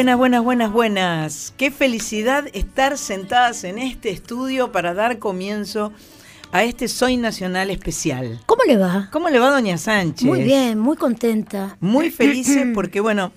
[0.00, 1.54] Buenas, buenas, buenas, buenas.
[1.58, 5.92] Qué felicidad estar sentadas en este estudio para dar comienzo
[6.52, 8.40] a este Soy Nacional especial.
[8.46, 9.10] ¿Cómo le va?
[9.12, 10.26] ¿Cómo le va, doña Sánchez?
[10.26, 11.76] Muy bien, muy contenta.
[11.80, 13.30] Muy felices porque, bueno,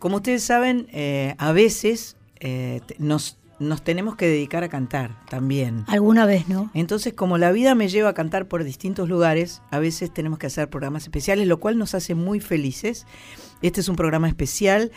[0.00, 5.84] como ustedes saben, eh, a veces eh, nos, nos tenemos que dedicar a cantar también.
[5.86, 6.72] Alguna vez, ¿no?
[6.74, 10.48] Entonces, como la vida me lleva a cantar por distintos lugares, a veces tenemos que
[10.48, 13.06] hacer programas especiales, lo cual nos hace muy felices.
[13.62, 14.90] Este es un programa especial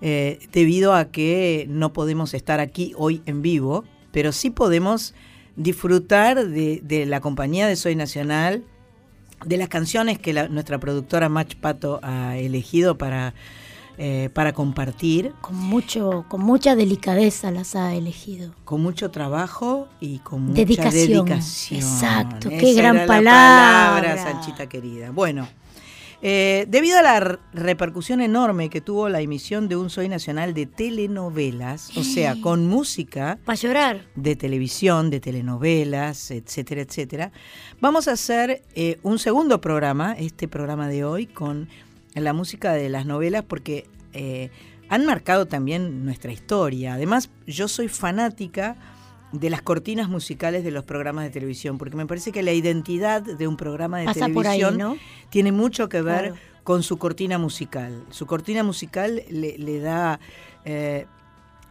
[0.00, 5.14] eh, debido a que no podemos estar aquí hoy en vivo, pero sí podemos
[5.56, 8.62] disfrutar de, la compañía de Soy Nacional,
[9.44, 13.34] de las canciones que nuestra productora Match Pato ha elegido para,
[13.98, 15.32] eh, para compartir.
[15.40, 18.54] Con, mucho, con mucha delicadeza las ha elegido.
[18.64, 21.28] Con mucho trabajo y con mucha dedicación.
[21.28, 24.14] Exacto, qué gran palabra.
[24.14, 25.10] palabra, Sanchita querida.
[25.10, 25.48] Bueno.
[26.20, 30.66] Eh, debido a la repercusión enorme que tuvo la emisión de un Soy Nacional de
[30.66, 33.38] telenovelas, o sea, con música.
[33.44, 34.06] Para llorar.
[34.16, 37.30] De televisión, de telenovelas, etcétera, etcétera.
[37.80, 41.68] Vamos a hacer eh, un segundo programa, este programa de hoy, con
[42.14, 44.50] la música de las novelas, porque eh,
[44.88, 46.94] han marcado también nuestra historia.
[46.94, 48.76] Además, yo soy fanática
[49.32, 53.22] de las cortinas musicales de los programas de televisión, porque me parece que la identidad
[53.22, 54.98] de un programa de televisión
[55.30, 56.34] tiene mucho que ver
[56.64, 58.04] con su cortina musical.
[58.10, 60.20] Su cortina musical le, da...
[60.64, 61.06] Eh,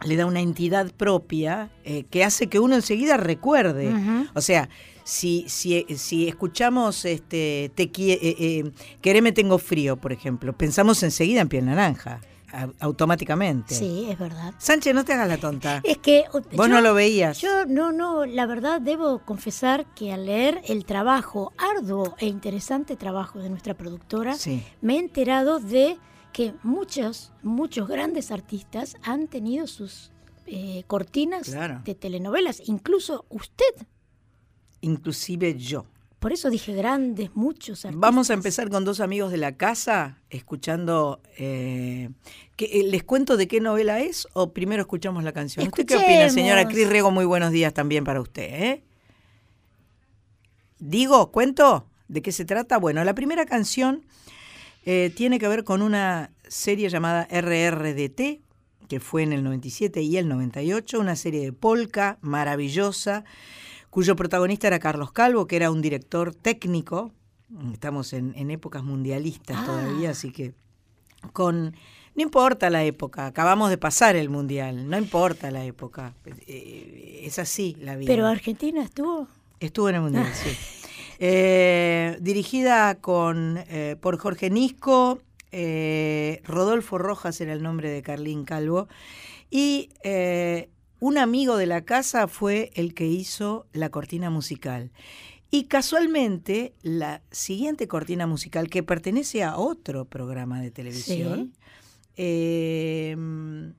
[0.04, 3.92] le da una entidad propia eh, que hace que uno enseguida recuerde.
[4.32, 4.68] O sea,
[5.02, 8.70] si, si, si escuchamos este, te, eh,
[9.00, 12.20] Quereme tengo frío, por ejemplo, pensamos enseguida en piel naranja
[12.80, 13.74] automáticamente.
[13.74, 14.54] Sí, es verdad.
[14.58, 15.80] Sánchez, no te hagas la tonta.
[15.84, 17.40] Es que vos no lo veías.
[17.40, 22.96] Yo no, no, la verdad debo confesar que al leer el trabajo, arduo e interesante
[22.96, 24.36] trabajo de nuestra productora,
[24.80, 25.98] me he enterado de
[26.32, 30.12] que muchos, muchos grandes artistas han tenido sus
[30.46, 31.54] eh, cortinas
[31.84, 33.74] de telenovelas, incluso usted.
[34.80, 35.84] Inclusive yo.
[36.18, 38.00] Por eso dije grandes, muchos artistas.
[38.00, 41.20] Vamos a empezar con dos amigos de la casa, escuchando.
[41.36, 42.10] Eh,
[42.58, 45.66] eh, ¿Les cuento de qué novela es o primero escuchamos la canción?
[45.68, 47.12] ¿Usted qué opina, señora Cris Riego?
[47.12, 48.42] Muy buenos días también para usted.
[48.42, 48.84] ¿eh?
[50.80, 52.78] Digo, ¿cuento de qué se trata?
[52.78, 54.04] Bueno, la primera canción
[55.14, 58.40] tiene que ver con una serie llamada RRDT,
[58.88, 63.24] que fue en el 97 y el 98, una serie de polka maravillosa
[63.98, 67.10] cuyo protagonista era Carlos Calvo, que era un director técnico.
[67.72, 70.12] Estamos en, épocas mundialistas todavía, ah.
[70.12, 70.54] así que
[71.32, 71.74] con...
[72.14, 76.14] No importa la época, acabamos de pasar el mundial, no importa la época,
[76.46, 78.06] eh, es así la vida.
[78.06, 79.26] ¿Pero Argentina estuvo?
[79.58, 80.50] Estuvo en el mundial, sí.
[81.18, 85.18] Eh, dirigida con, eh, por Jorge Nisco,
[86.44, 88.86] Rodolfo Rojas era el nombre de Carlín Calvo,
[89.50, 89.88] y
[91.00, 94.90] un amigo de la casa fue el que hizo la cortina musical.
[95.50, 101.54] Y casualmente, la siguiente cortina musical, que pertenece a otro programa de televisión,
[102.16, 103.72] em,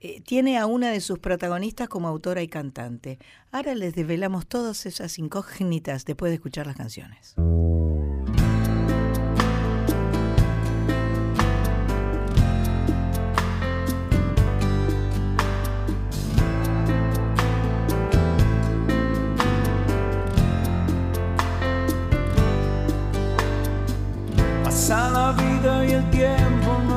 [0.00, 3.20] eh, tiene a una de sus protagonistas como autora y cantante.
[3.52, 7.36] Ahora les desvelamos todas esas incógnitas después de escuchar las canciones.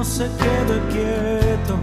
[0.06, 1.76] Se queda quieto.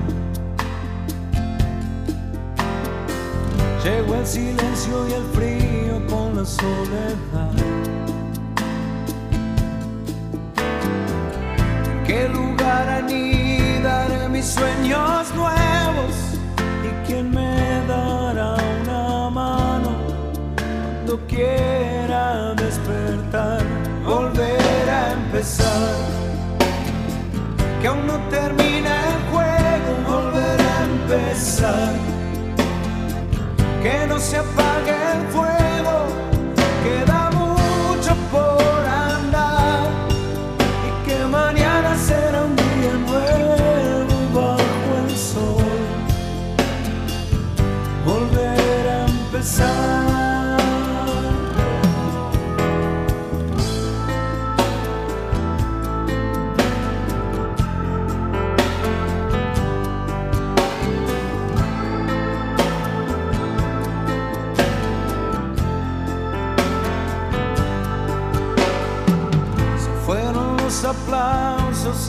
[3.84, 7.52] Llegó el silencio y el frío con la soledad.
[11.90, 16.14] ¿En qué lugar anidaré mis sueños nuevos?
[16.86, 19.90] ¿Y quién me dará una mano
[20.56, 23.62] cuando quiera despertar?
[24.04, 26.11] Volver a empezar
[27.82, 31.92] que aún no termina el juego, volver a empezar,
[33.82, 35.61] que no se apague el fuego,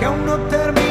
[0.00, 0.89] que aún no termina.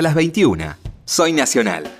[0.00, 0.76] hasta las 21.
[1.04, 1.99] Soy Nacional.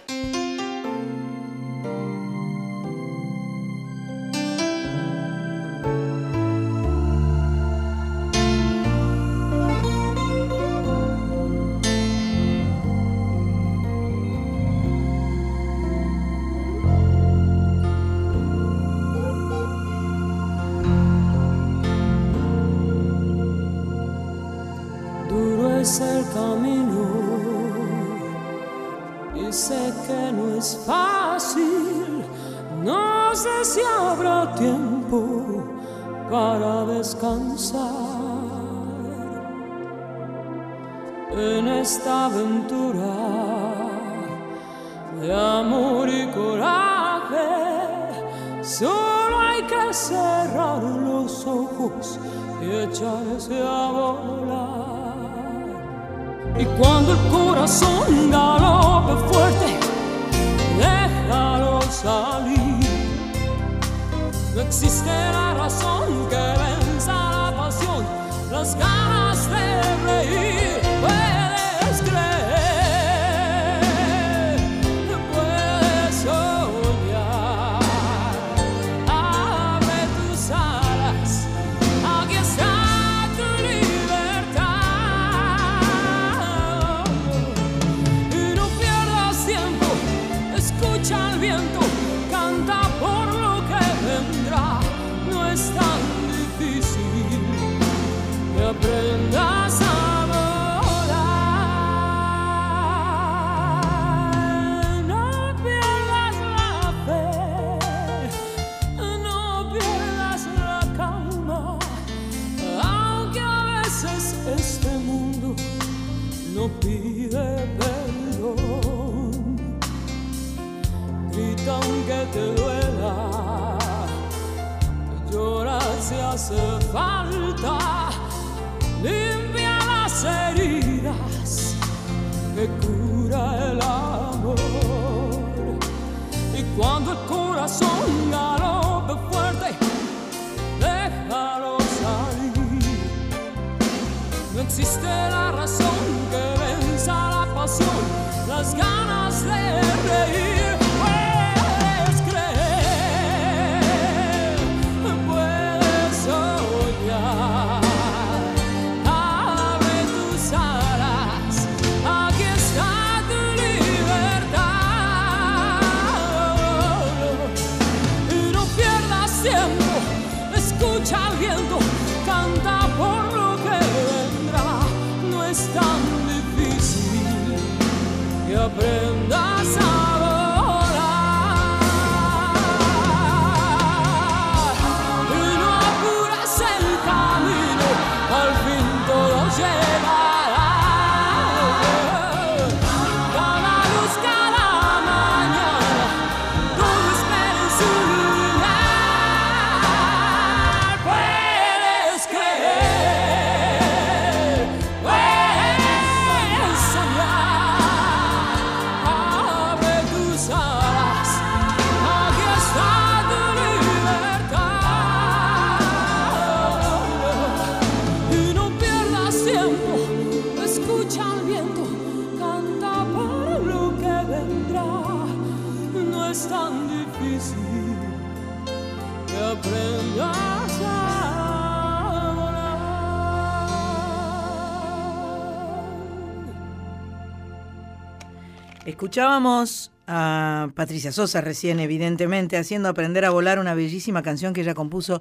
[239.24, 244.72] Escuchábamos a Patricia Sosa recién, evidentemente, haciendo aprender a volar una bellísima canción que ella
[244.72, 245.20] compuso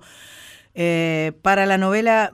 [0.74, 2.34] eh, para la novela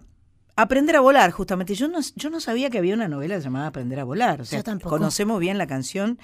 [0.55, 1.74] Aprender a volar, justamente.
[1.74, 4.41] Yo no, yo no sabía que había una novela llamada Aprender a volar.
[4.41, 4.95] O sea, Yo tampoco.
[4.95, 6.19] conocemos bien la canción.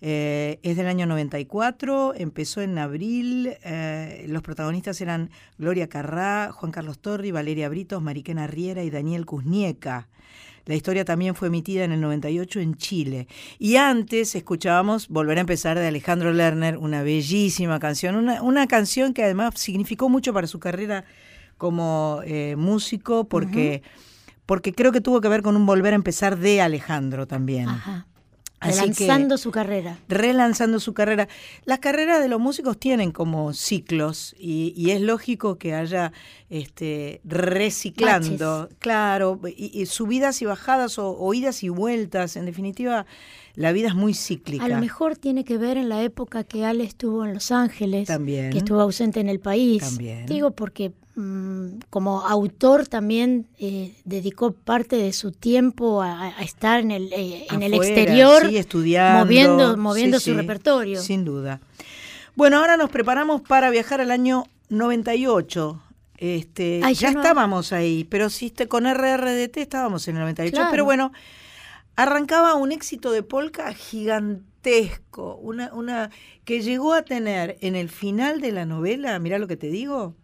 [0.00, 3.58] eh, es del año 94, empezó en abril.
[3.64, 5.28] eh, los protagonistas eran
[5.58, 10.08] Gloria Carrá, Juan Carlos Torri, Valeria Britos, Mariquena Riera y Daniel Kuznieka.
[10.68, 13.26] La historia también fue emitida en el 98 en Chile.
[13.58, 19.14] Y antes escuchábamos Volver a empezar de Alejandro Lerner, una bellísima canción, una, una canción
[19.14, 21.06] que además significó mucho para su carrera
[21.56, 23.82] como eh, músico, porque,
[24.44, 27.70] porque creo que tuvo que ver con un volver a empezar de Alejandro también.
[27.70, 28.06] Ajá.
[28.60, 29.98] Así que- Relanzando su carrera.
[30.08, 31.28] relanzando su carrera.
[31.64, 36.12] Las carreras de los músicos tienen como ciclos y, y es lógico que haya
[36.50, 42.36] este, reciclando, claro, y, y subidas y bajadas o, o idas y vueltas.
[42.36, 43.06] En definitiva,
[43.54, 44.64] la vida es muy cíclica.
[44.64, 48.08] A lo mejor tiene que ver en la época que Ale estuvo en Los Ángeles,
[48.08, 48.50] También.
[48.50, 49.82] que estuvo ausente en el país.
[49.82, 50.26] También.
[50.26, 56.80] Digo porque mm, como autor también eh, dedicó parte de su tiempo a, a estar
[56.80, 61.02] en el, eh, en el exterior, sí, estudiando, moviendo, moviendo Sí, su sí, repertorio.
[61.02, 61.60] Sin duda.
[62.36, 65.82] Bueno, ahora nos preparamos para viajar al año 98.
[66.18, 70.52] Este, Ay, ya no- estábamos ahí, pero sí, con RRDT estábamos en el 98.
[70.54, 70.70] Claro.
[70.70, 71.12] Pero bueno,
[71.96, 76.10] arrancaba un éxito de polka gigantesco, una, una
[76.44, 80.14] que llegó a tener en el final de la novela, mirá lo que te digo,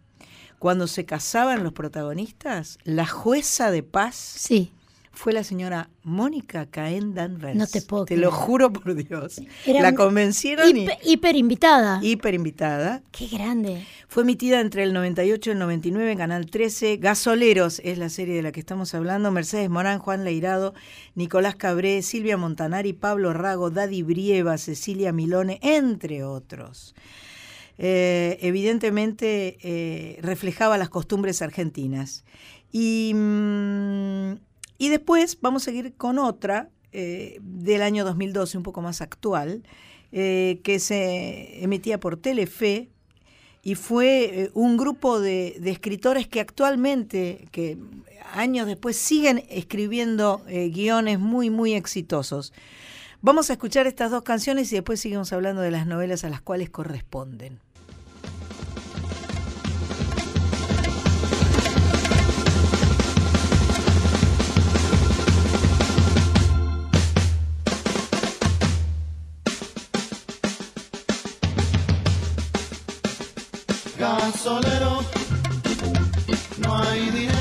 [0.65, 4.71] cuando se casaban los protagonistas, la jueza de paz Sí,
[5.11, 7.55] fue la señora Mónica Caen Danvers.
[7.55, 8.21] No te puedo Te creer.
[8.25, 9.39] lo juro por Dios.
[9.67, 11.99] Era la convencieron y hiper invitada.
[12.01, 13.03] hiper invitada.
[13.11, 13.85] Qué grande.
[14.07, 16.97] Fue emitida entre el 98 y el 99 en Canal 13.
[16.97, 19.29] Gasoleros es la serie de la que estamos hablando.
[19.29, 20.73] Mercedes Morán, Juan Leirado,
[21.13, 26.95] Nicolás Cabré, Silvia Montanari, Pablo Rago, Daddy Brieva, Cecilia Milone, entre otros.
[27.77, 32.23] Eh, evidentemente eh, reflejaba las costumbres argentinas.
[32.71, 34.35] Y, mm,
[34.77, 39.63] y después vamos a seguir con otra eh, del año 2012, un poco más actual,
[40.11, 42.89] que se emitía por Telefe
[43.63, 47.77] y fue un grupo de, escritores que actualmente, que
[48.31, 52.53] años después siguen escribiendo guiones muy, muy exitosos.
[53.19, 56.39] Vamos a escuchar estas dos canciones y después seguimos hablando de las novelas a las
[56.39, 57.59] cuales corresponden.
[74.25, 75.05] Gasolero,
[76.57, 77.34] no hay dinero.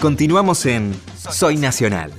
[0.00, 2.10] Continuamos en Soy Nacional.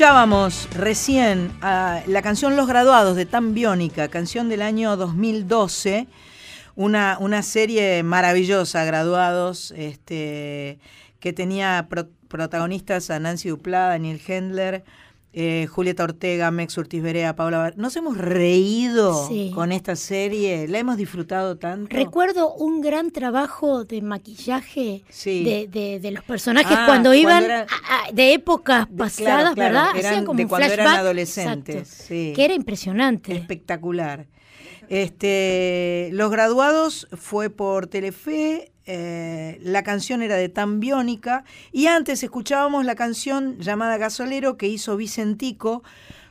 [0.00, 6.06] Escuchábamos recién a la canción Los Graduados de Tan Biónica, canción del año 2012,
[6.74, 10.78] una, una serie maravillosa, Graduados, este,
[11.20, 14.84] que tenía pro- protagonistas a Nancy Duplá, Daniel Hendler,
[15.32, 19.52] eh, Julieta Ortega, Mex Urtiz Berea, Paula Bar- Nos hemos reído Sí.
[19.54, 21.94] con esta serie, la hemos disfrutado tanto.
[21.94, 25.44] Recuerdo un gran trabajo de maquillaje Sí.
[25.44, 29.16] de, de- de los personajes Ah, cuando cuando iban era- a- a- de épocas pasadas,
[29.16, 29.90] claro, claro, ¿verdad?
[29.96, 32.32] eran Hacían como de un cuando eran adolescentes, sí.
[32.34, 33.34] Que era impresionante.
[33.36, 34.26] Espectacular.
[34.88, 42.22] Este, Los graduados fue por Telefe, eh, la canción era de Tan Biónica, y antes
[42.24, 45.82] escuchábamos la canción llamada Gasolero que hizo Vicentico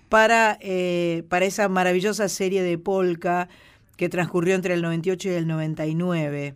[0.10, 3.48] para, eh, para esa maravillosa serie de polka
[3.96, 6.56] que transcurrió entre el 98 y el 99.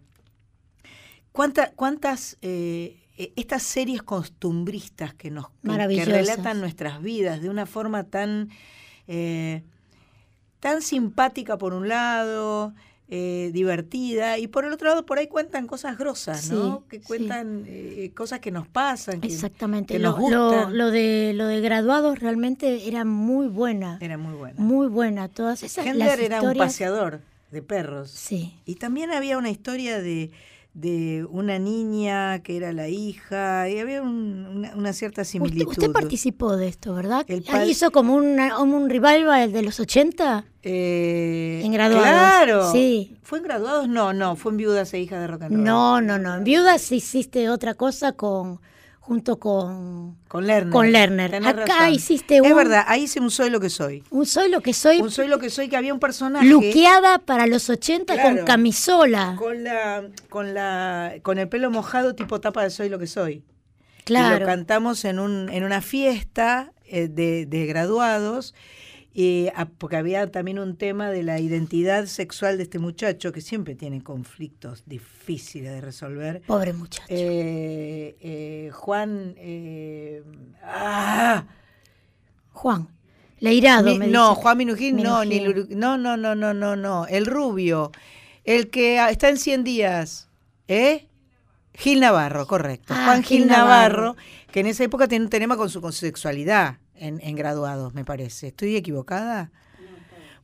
[1.31, 2.97] ¿Cuánta- ¿Cuántas eh,
[3.35, 5.53] estas series costumbristas que nos que-
[6.11, 8.49] relatan nuestras vidas de una forma tan
[10.59, 12.73] tan simpática por un lado,
[13.15, 16.77] eh, divertida, y por el otro lado por ahí cuentan cosas grosas, ¿no?
[16.79, 17.05] Sí, Que sí.
[17.05, 19.93] cuentan eh, cosas que nos pasan, que, Exactamente.
[19.93, 23.99] que nos lo- lo de lo de graduados realmente era muy buena.
[24.01, 24.55] Era muy buena.
[24.59, 25.27] Muy buena.
[25.27, 27.21] Todas esas Hendler las era un historias- paseador
[27.51, 28.09] de perros.
[28.09, 28.55] Sí.
[28.65, 30.31] Y también había una historia de,
[30.73, 35.67] de una niña que era la hija, y había un- una, una cierta similitud.
[35.69, 37.23] usted participó de esto, ¿verdad?
[37.27, 40.45] El Ah, ¿Hizo como, una, un revival de los 80?
[40.63, 42.71] Eh, En graduados, Claro.
[42.71, 43.15] sí.
[43.21, 43.87] ¿Fue en graduados?
[43.87, 45.63] No, no, fue en viudas e hijas de rock and roll.
[45.63, 46.35] No, no, no.
[46.37, 48.59] En Viudas hiciste otra cosa con
[49.05, 50.71] junto con Con Lerner.
[50.71, 51.35] Con Lerner.
[51.35, 51.93] Acá razón.
[51.93, 54.01] hiciste Es un- verdad, ahí hice un Soy lo que soy.
[54.11, 56.45] un Soy lo que soy, Un Soy lo que soy, que había un personaje.
[56.45, 58.45] luqueada para los 80 con Claro.
[58.45, 59.35] camisola.
[59.37, 63.43] Con, la, con, la, con el pelo mojado, tipo tapa de Soy lo que soy.
[63.99, 64.39] Y claro.
[64.39, 68.53] lo cantamos en, un, en una fiesta eh, de, de graduados,
[69.55, 73.75] ah, porque había también un tema de la identidad sexual de este muchacho, que siempre
[73.75, 76.41] tiene conflictos difíciles de resolver.
[76.47, 77.05] Pobre muchacho.
[77.09, 79.35] Eh, eh, Juan.
[79.37, 80.23] eh,
[80.63, 81.45] ah,
[82.51, 82.87] Juan.
[83.39, 84.41] Leirado, me No, dice.
[84.41, 87.91] Juan Minujín, no, ni el- no, no, no, no, no, no, el rubio,
[88.45, 90.29] el que está en 100 días,
[90.67, 91.07] ¿eh?
[91.75, 92.93] Gil Navarro, correcto.
[92.95, 94.15] Ah, Juan Gil, Gil Navarro, Navarro.
[94.51, 97.93] que en esa época tiene un tema con su con su sexualidad en, en graduados,
[97.93, 98.47] me parece.
[98.47, 99.51] ¿Estoy equivocada?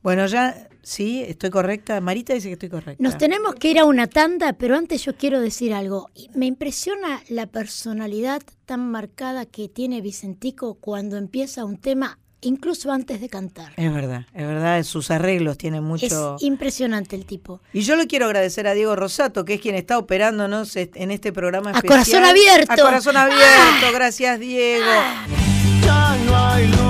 [0.02, 2.00] Bueno, ya, sí, estoy correcta.
[2.00, 3.02] Marita dice que estoy correcta.
[3.02, 6.08] Nos tenemos que ir a una tanda, pero antes yo quiero decir algo.
[6.14, 12.90] Y Me impresiona la personalidad tan marcada que tiene Vicentico cuando empieza un tema, incluso
[12.90, 13.74] antes de cantar.
[13.76, 16.36] Es verdad, es verdad, sus arreglos tienen mucho...
[16.36, 17.60] Es impresionante el tipo.
[17.74, 21.30] Y yo le quiero agradecer a Diego Rosato, que es quien está operándonos en este
[21.30, 21.98] programa A especial.
[21.98, 22.72] corazón abierto.
[22.72, 24.86] A corazón abierto, gracias Diego.
[24.86, 25.59] Ya
[26.58, 26.89] no.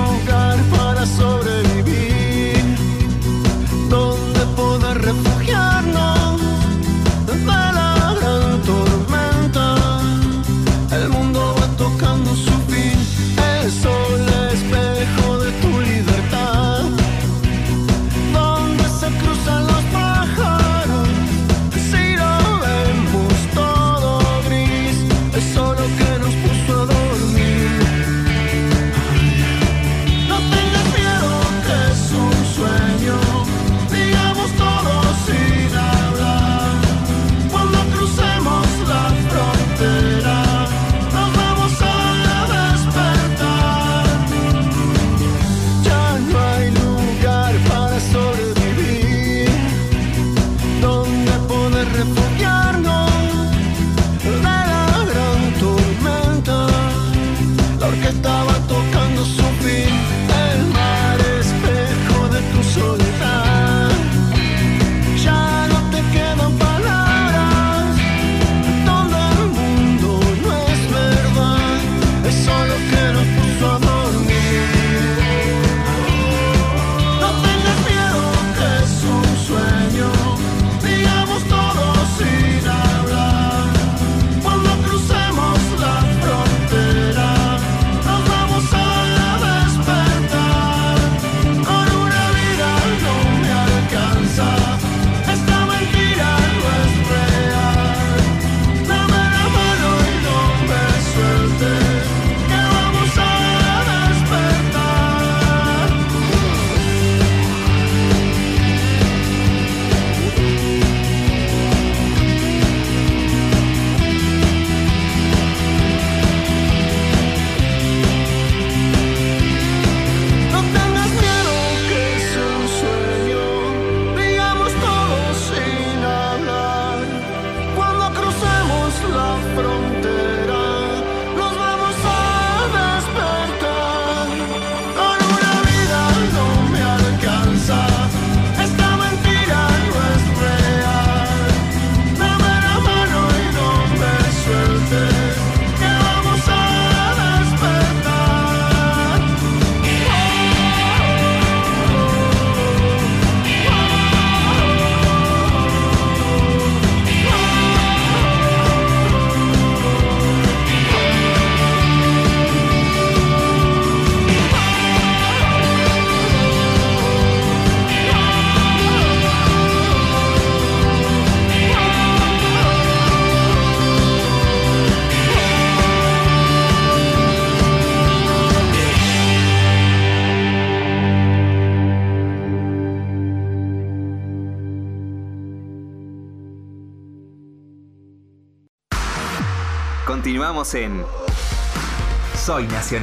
[192.91, 192.99] Soy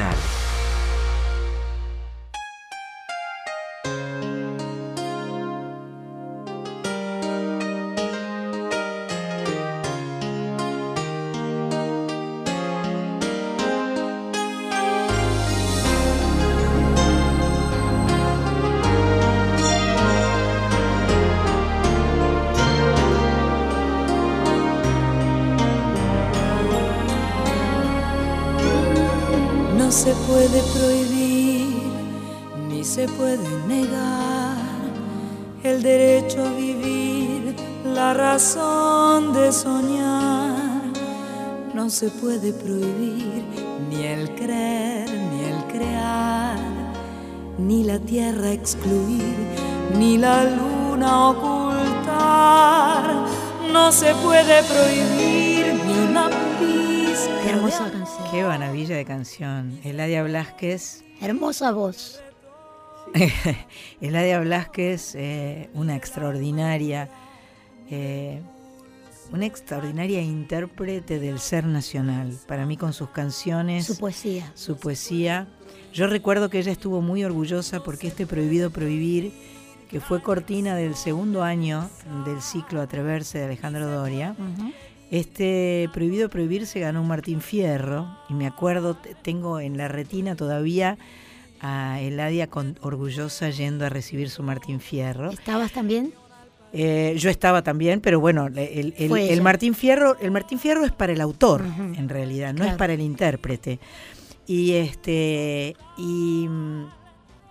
[48.60, 49.34] excluir,
[49.94, 53.04] ni la luna ocultar.
[53.72, 57.42] No se puede prohibir ni una pizca.
[57.42, 58.30] Qué hermosa canción.
[58.30, 59.78] Qué maravilla de canción.
[59.84, 61.04] Eladia Blasquez.
[61.20, 62.20] Hermosa voz.
[64.00, 67.08] Eladia Blasquez, eh, una extraordinaria,
[67.90, 68.42] eh,
[69.32, 72.38] una extraordinaria intérprete del ser nacional.
[72.46, 75.48] Para mí con sus canciones, su poesía, su poesía.
[75.92, 79.32] Yo recuerdo que ella estuvo muy orgullosa porque este Prohibido Prohibir,
[79.90, 81.88] que fue cortina del segundo año
[82.24, 84.36] del ciclo Atreverse de Alejandro Doria,
[85.10, 90.36] este Prohibido Prohibir se ganó un Martín Fierro y me acuerdo, tengo en la retina
[90.36, 90.98] todavía
[91.60, 95.30] a Eladia con, orgullosa yendo a recibir su Martín Fierro.
[95.30, 96.12] ¿Estabas también?
[96.72, 101.20] Eh, yo estaba también, pero bueno, el, Martín Fierro, el Martín Fierro es para el
[101.20, 103.80] autor, en realidad, no es para el intérprete.
[104.48, 106.86] Y este y mm,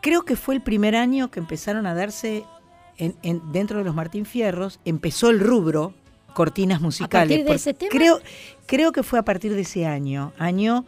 [0.01, 2.43] creo que fue el primer año que empezaron a darse
[2.97, 5.93] en, dentro de los Martín Fierros, empezó el rubro
[6.33, 7.45] cortinas musicales.
[7.45, 7.89] de ese tema?
[7.91, 8.19] Creo,
[8.65, 10.85] creo que fue a partir de ese año, año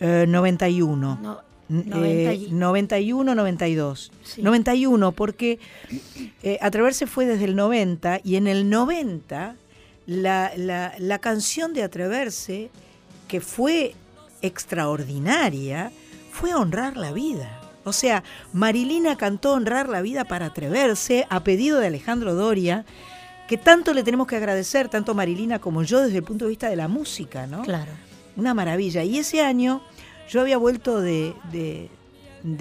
[0.00, 1.12] 91.
[1.12, 4.12] Eh, no, 91, 92.
[4.38, 5.58] 91, porque
[6.42, 9.56] eh, Atreverse fue desde el 90 y en el 90
[10.06, 12.70] la, la, canción de Atreverse,
[13.28, 13.94] que fue
[14.42, 15.92] extraordinaria,
[16.32, 17.60] fue honrar la vida.
[17.84, 18.22] O sea,
[18.52, 22.84] Marilina cantó Honrar la vida para atreverse a pedido de Alejandro Doria,
[23.48, 26.68] que tanto le tenemos que agradecer, tanto Marilina como yo, desde el punto de vista
[26.68, 27.62] de la música, ¿no?
[27.62, 27.90] Claro.
[28.36, 29.02] Una maravilla.
[29.02, 29.82] Y ese año
[30.28, 31.90] yo había vuelto de, de,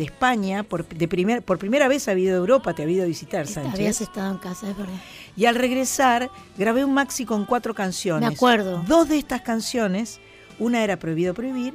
[0.03, 3.07] España, por, de primer, por primera vez había ido a Europa, te había ido a
[3.07, 3.75] visitar, Sánchez.
[3.75, 4.93] Habías estado en casa, es verdad.
[5.35, 8.27] Y al regresar, grabé un maxi con cuatro canciones.
[8.27, 8.83] Me acuerdo.
[8.87, 10.19] Dos de estas canciones,
[10.59, 11.73] una era Prohibido Prohibir,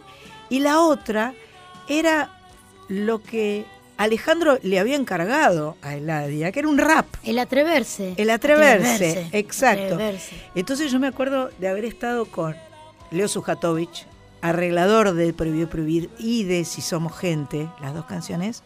[0.49, 1.35] y la otra
[1.89, 2.31] era
[2.89, 3.65] lo que
[3.97, 7.07] Alejandro le había encargado a Eladia, que era un rap.
[7.23, 8.15] El atreverse.
[8.17, 9.99] El atreverse, exacto.
[10.55, 12.57] Entonces yo me acuerdo de haber estado con
[13.11, 14.07] Leo Sujatovich,
[14.41, 18.63] arreglador de Prohibido Prohibir y de Si Somos Gente, las dos canciones,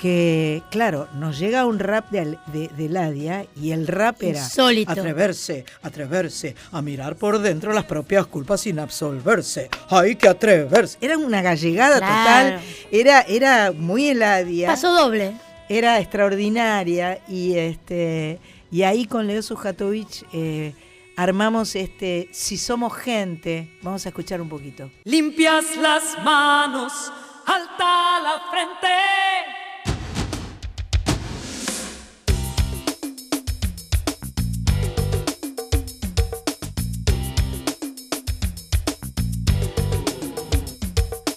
[0.00, 4.42] que, claro, nos llega un rap de, de, Ladia y el rap era
[4.86, 9.68] atreverse, atreverse a mirar por dentro las propias culpas sin absolverse.
[9.90, 10.96] Hay que atreverse.
[11.02, 12.60] Era una gallegada total,
[12.90, 14.68] era, era muy Eladia.
[14.68, 15.34] Paso doble.
[15.68, 18.40] Era extraordinaria y este
[18.72, 20.72] y ahí con Leo Sujatovich eh,
[21.14, 23.78] armamos este Si somos gente.
[23.82, 24.90] Vamos a escuchar un poquito.
[25.04, 27.12] Limpias las manos,
[27.46, 29.60] alta la frente.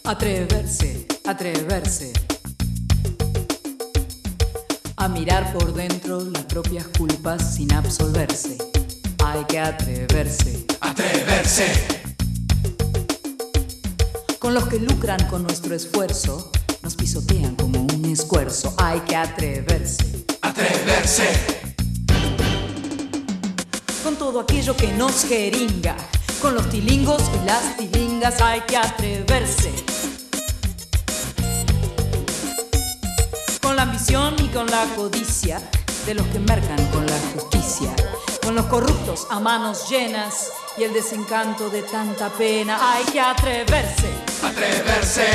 [0.05, 2.13] Atreverse, atreverse
[4.97, 8.57] a mirar por dentro las propias culpas sin absolverse
[9.33, 10.65] hay que atreverse.
[10.81, 11.65] Atreverse.
[14.39, 18.73] Con los que lucran con nuestro esfuerzo, nos pisotean como un esfuerzo.
[18.77, 20.25] Hay que atreverse.
[20.41, 21.23] Atreverse.
[24.03, 25.95] Con todo aquello que nos jeringa,
[26.41, 29.73] con los tilingos y las tilingas, hay que atreverse.
[33.61, 35.61] Con la ambición y con la codicia
[36.05, 37.93] de los que mercan con la justicia
[38.43, 42.77] con los corruptos a manos llenas y el desencanto de tanta pena.
[42.93, 44.09] Hay que atreverse,
[44.43, 45.25] atreverse.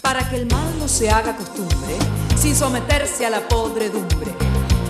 [0.00, 1.98] Para que el mal no se haga costumbre,
[2.36, 4.32] sin someterse a la podredumbre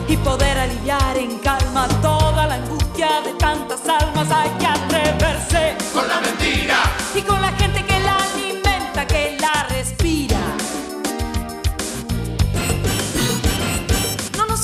[0.08, 4.30] y poder aliviar en calma toda la angustia de tantas almas.
[4.30, 6.82] Hay que atreverse con la mentira
[7.14, 10.38] y con la gente que la alimenta, que la respira.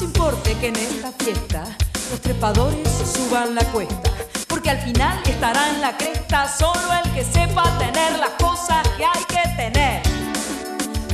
[0.02, 1.64] importe que en esta fiesta
[2.10, 4.10] los trepadores suban la cuesta,
[4.48, 9.04] porque al final estará en la cresta solo el que sepa tener las cosas que
[9.04, 10.02] hay que tener.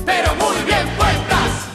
[0.07, 1.69] Pero muy bien puestas.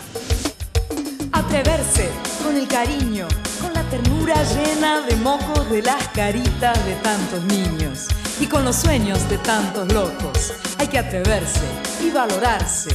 [1.31, 3.27] Atreverse con el cariño,
[3.61, 8.07] con la ternura llena de mocos de las caritas de tantos niños
[8.39, 10.53] y con los sueños de tantos locos.
[10.77, 11.65] Hay que atreverse
[12.01, 12.89] y valorarse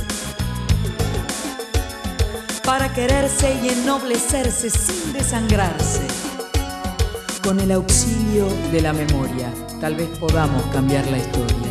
[2.64, 6.06] para quererse y ennoblecerse sin desangrarse.
[7.42, 11.67] Con el auxilio de la memoria, tal vez podamos cambiar la historia.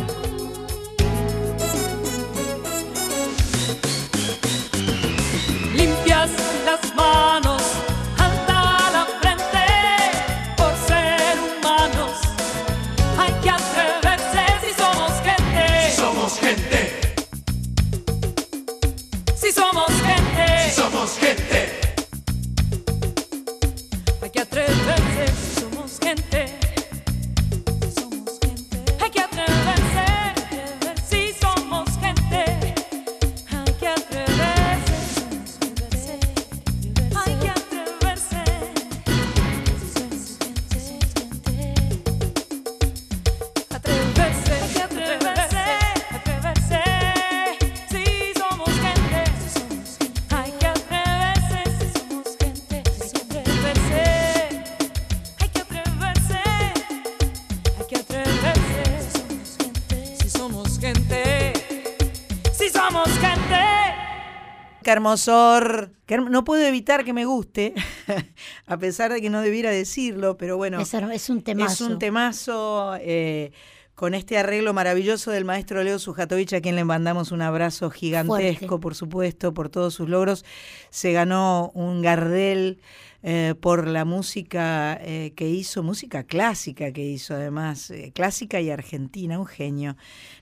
[64.88, 65.92] Qué hermosor.
[66.30, 67.74] no puedo evitar que me guste,
[68.66, 70.80] a pesar de que no debiera decirlo, pero bueno.
[70.80, 71.84] Es, es un temazo.
[71.84, 72.96] Es un temazo.
[73.00, 73.52] Eh,
[73.94, 78.78] con este arreglo maravilloso del maestro Leo Sujatovich, a quien le mandamos un abrazo gigantesco,
[78.78, 80.44] por supuesto, por todos sus logros.
[80.90, 82.78] Se ganó un Gardel
[83.24, 88.70] eh, por la música eh, que hizo, música clásica que hizo además, eh, clásica y
[88.70, 89.96] argentina, un genio,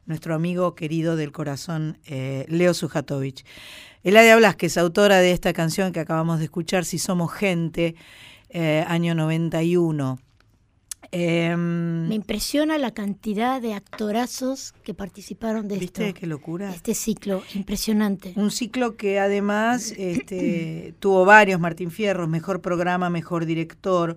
[0.05, 3.47] nuestro amigo querido del corazón, Leo Sujatovich.
[4.07, 7.97] Eladia Blasquez, autora de esta canción que acabamos de escuchar, Si Somos Gente,
[8.87, 10.21] año 91.
[11.11, 16.73] Em, Me impresiona la cantidad de actorazos que participaron de ¿Viste qué locura?
[16.73, 18.33] Este ciclo, impresionante.
[18.37, 24.17] Un ciclo que además este, tuvo varios Martín Fierros, mejor programa, mejor director,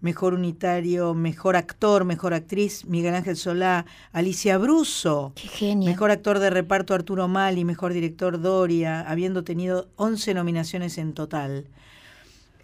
[0.00, 5.32] mejor unitario, mejor actor, mejor actriz, Miguel Ángel Solá, Alicia Bruso.
[5.34, 5.88] Qué genio.
[5.88, 11.66] Mejor actor de reparto Arturo Mali, mejor director Doria, habiendo tenido 11 nominaciones en total.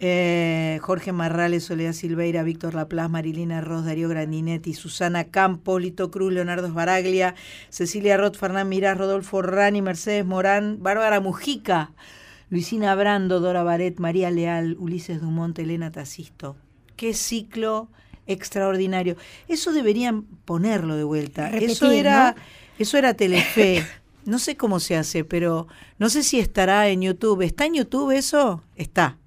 [0.01, 6.33] Eh, Jorge Marrales, Soledad Silveira, Víctor Laplace, Marilina Ross, Darío Grandinetti, Susana Campos, Lito Cruz,
[6.33, 7.33] Leonardo Baraglia,
[7.69, 11.91] Cecilia Roth, Fernán Mirás, Rodolfo Rani, Mercedes Morán, Bárbara Mujica,
[12.49, 16.57] Luisina Brando, Dora Baret, María Leal, Ulises Dumont, Elena Tacisto.
[16.95, 17.89] Qué ciclo
[18.27, 19.15] extraordinario.
[19.47, 21.49] Eso deberían ponerlo de vuelta.
[21.49, 22.35] eso era,
[22.79, 23.85] eso era Telefe.
[24.25, 25.67] No sé cómo se hace, pero
[25.99, 27.43] no sé si estará en YouTube.
[27.43, 28.63] ¿Está en YouTube eso?
[28.75, 29.17] Está.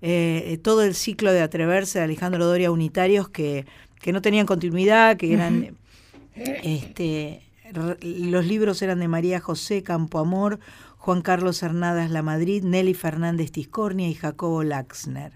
[0.00, 3.66] Eh, todo el ciclo de Atreverse de Alejandro Doria Unitarios que,
[4.00, 5.76] que no tenían continuidad, que eran...
[6.34, 7.42] este,
[7.72, 10.60] los libros eran de María José Campoamor,
[10.98, 15.32] Juan Carlos Hernadas La Madrid, Nelly Fernández Tiscornia y Jacobo Laxner.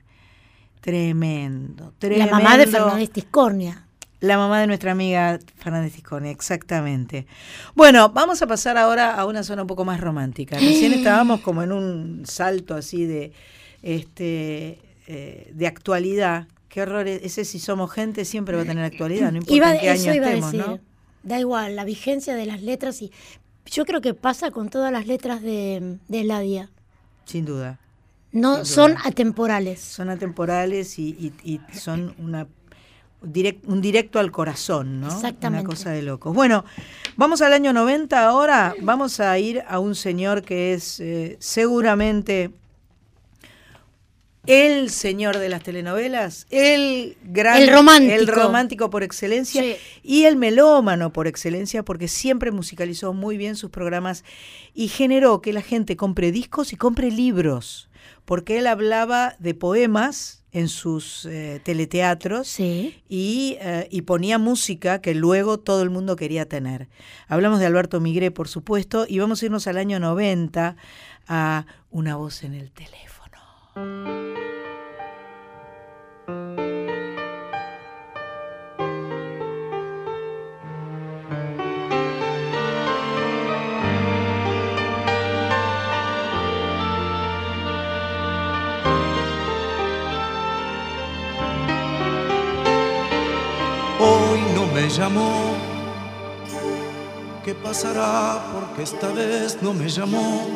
[0.88, 2.24] Tremendo, tremendo.
[2.24, 3.84] La mamá de Fernández Tiscornia.
[4.20, 7.26] La mamá de nuestra amiga Fernández Tiscornia, exactamente.
[7.74, 10.56] Bueno, vamos a pasar ahora a una zona un poco más romántica.
[10.56, 13.32] Recién estábamos como en un salto así de,
[13.82, 16.48] este, eh, de actualidad.
[16.70, 19.90] Qué horror, ese si somos gente siempre va a tener actualidad, no importa en qué
[19.90, 20.80] año estemos, ¿no?
[21.22, 23.12] Da igual, la vigencia de las letras y
[23.66, 26.70] yo creo que pasa con todas las letras de, de Ladia.
[27.26, 27.78] Sin duda.
[28.32, 29.80] No, son atemporales.
[29.80, 32.46] Son atemporales y, y, son una
[33.66, 35.08] un directo al corazón, ¿no?
[35.08, 35.64] Exactamente.
[35.64, 36.32] Una cosa de locos.
[36.34, 36.64] Bueno,
[37.16, 38.74] vamos al año 90 ahora.
[38.80, 42.52] Vamos a ir a un señor que es eh, seguramente
[44.48, 49.62] el señor de las telenovelas, el gran el romántico, el romántico por excelencia
[50.02, 54.24] y el melómano por excelencia porque siempre musicalizó muy bien sus programas
[54.74, 57.87] y generó que la gente compre discos y compre libros,
[58.24, 65.14] porque él hablaba de poemas en sus eh, teleteatros y, eh, y, ponía música que
[65.14, 66.88] luego todo el mundo quería tener.
[67.28, 70.76] Hablamos de Alberto Migré, por supuesto, y vamos a irnos al año 90
[71.28, 73.38] a Una voz en el teléfono.
[94.80, 95.54] Me llamó.
[97.44, 98.44] ¿Qué pasará?
[98.52, 100.46] Porque esta vez no me llamó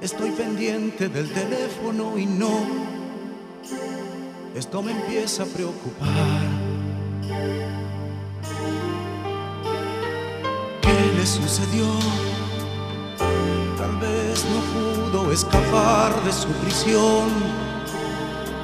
[0.00, 2.56] Estoy pendiente del teléfono y no,
[4.54, 6.08] esto me empieza a preocupar.
[10.82, 11.86] ¿Qué le sucedió?
[13.76, 17.28] Tal vez no pudo escapar de su prisión.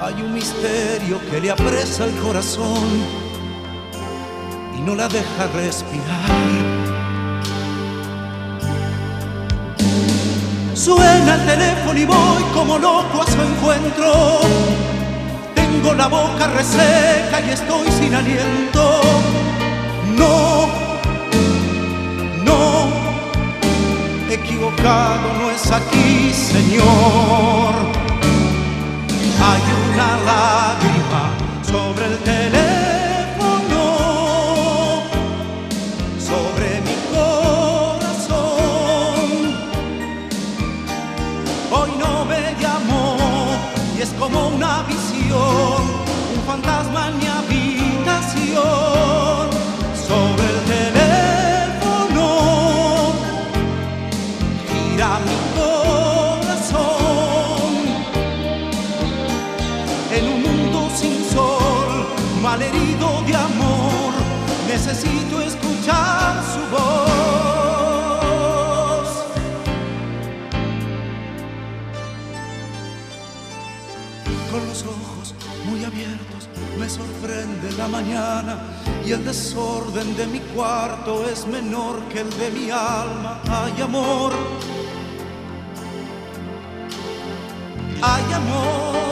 [0.01, 3.24] Hay un misterio que le apresa el corazón
[4.85, 6.74] no la deja respirar.
[10.74, 14.41] Suena el teléfono y voy como loco a su encuentro.
[15.55, 19.01] Tengo la boca reseca y estoy sin aliento.
[20.18, 20.66] No,
[22.45, 22.89] no,
[24.30, 27.74] equivocado no es aquí, Señor.
[29.47, 29.62] Hay
[29.93, 32.18] una lágrima sobre el
[74.55, 75.35] con los ojos
[75.67, 76.49] muy abiertos
[76.79, 78.59] me sorprende la mañana
[79.05, 83.41] y el desorden de mi cuarto es menor que el de mi alma.
[83.49, 84.33] Hay amor,
[88.01, 89.04] hay amor.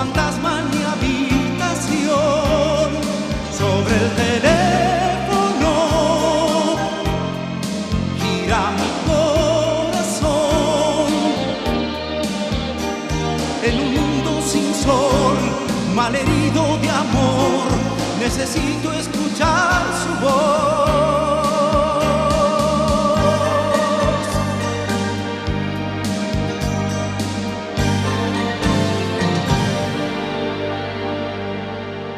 [0.00, 2.88] Fantasma en mi habitación.
[3.60, 5.72] Sobre el teléfono
[8.20, 11.10] gira mi corazón.
[13.68, 15.38] En un mundo sin sol
[15.94, 17.66] malherido de amor
[18.24, 20.69] necesito escuchar su voz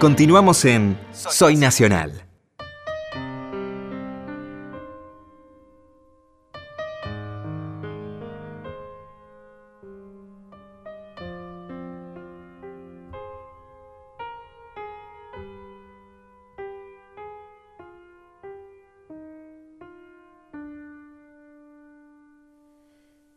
[0.03, 2.27] Continuamos en Soy Nacional.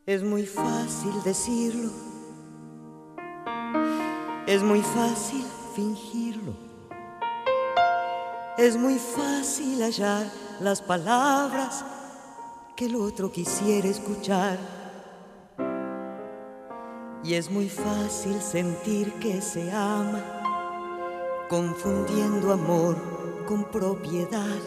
[0.08, 1.92] Es muy fácil decirlo,
[4.48, 5.46] es muy fácil
[5.76, 6.25] fingirlo.
[8.58, 10.26] Es muy fácil hallar
[10.62, 11.84] las palabras
[12.76, 14.58] que el otro quisiera escuchar.
[17.24, 20.24] Y es muy fácil sentir que se ama,
[21.50, 22.96] confundiendo amor
[23.46, 24.62] con propiedad.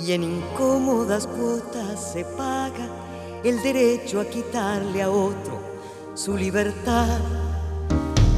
[0.00, 2.88] Y en incómodas cuotas se paga
[3.44, 5.68] el derecho a quitarle a otro
[6.18, 7.20] su libertad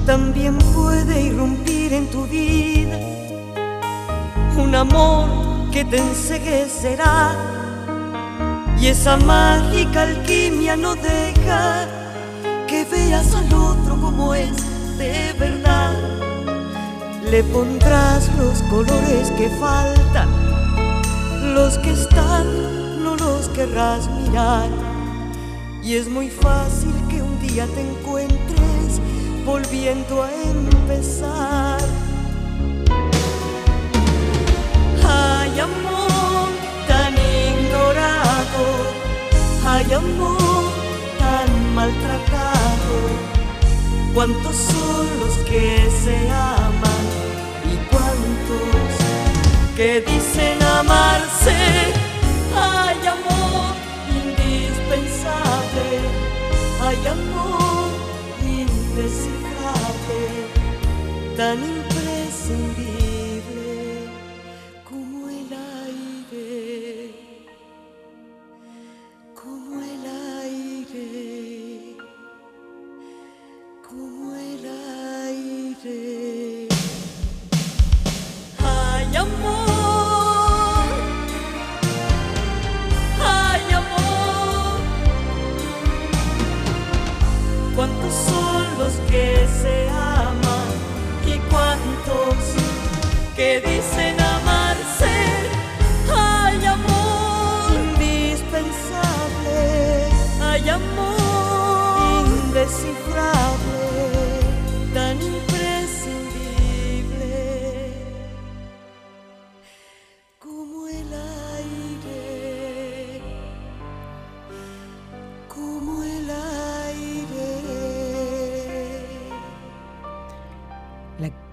[0.04, 3.19] también puede irrumpir en tu vida
[4.56, 5.28] un amor
[5.70, 7.34] que te enseguecerá
[8.78, 11.86] y esa mágica alquimia no deja
[12.66, 14.56] que veas al otro como es
[14.98, 15.94] de verdad.
[17.30, 20.28] Le pondrás los colores que faltan,
[21.54, 24.68] los que están no los querrás mirar
[25.82, 29.00] y es muy fácil que un día te encuentres
[29.44, 31.80] volviendo a empezar.
[35.60, 38.64] Tan ignorado,
[39.66, 40.72] hay amor
[41.18, 42.96] tan maltratado.
[44.14, 47.04] ¿Cuántos son los que se aman
[47.70, 48.88] y cuántos
[49.76, 51.58] que dicen amarse?
[52.56, 53.74] Hay amor
[54.08, 55.88] indispensable,
[56.86, 57.90] hay amor
[58.42, 60.20] indescifrable,
[61.36, 62.99] tan imprescindible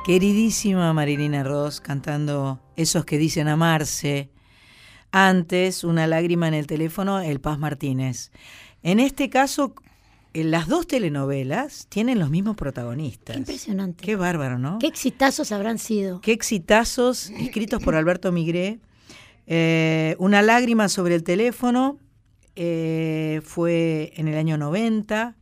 [0.07, 4.29] queridísima Marilina Ross cantando Esos que dicen amarse.
[5.11, 8.31] Antes, Una lágrima en el teléfono, El Paz Martínez.
[8.83, 9.75] En este caso,
[10.33, 13.33] en las dos telenovelas tienen los mismos protagonistas.
[13.33, 14.05] Qué impresionante.
[14.05, 14.79] Qué bárbaro, ¿no?
[14.79, 16.21] Qué exitazos habrán sido.
[16.21, 18.79] Qué exitazos, escritos por Alberto Migré.
[19.45, 21.99] Eh, una lágrima sobre el teléfono
[22.55, 25.35] eh, fue en el año 90.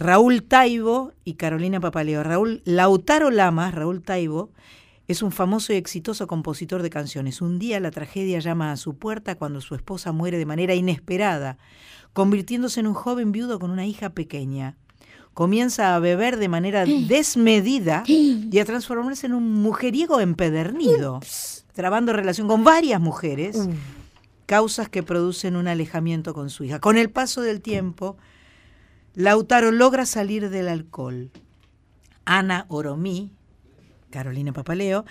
[0.00, 2.22] Raúl Taibo y Carolina Papaleo.
[2.22, 4.50] Raúl Lautaro Lamas, Raúl Taibo,
[5.08, 7.42] es un famoso y exitoso compositor de canciones.
[7.42, 11.58] Un día la tragedia llama a su puerta cuando su esposa muere de manera inesperada,
[12.14, 14.78] convirtiéndose en un joven viudo con una hija pequeña.
[15.34, 21.20] comienza a beber de manera desmedida y a transformarse en un mujeriego empedernido,
[21.74, 23.68] trabando relación con varias mujeres,
[24.46, 26.80] causas que producen un alejamiento con su hija.
[26.80, 28.16] Con el paso del tiempo,
[29.14, 31.30] Lautaro logra salir del alcohol.
[32.24, 33.32] Ana Oromí,
[34.10, 35.04] Carolina Papaleo,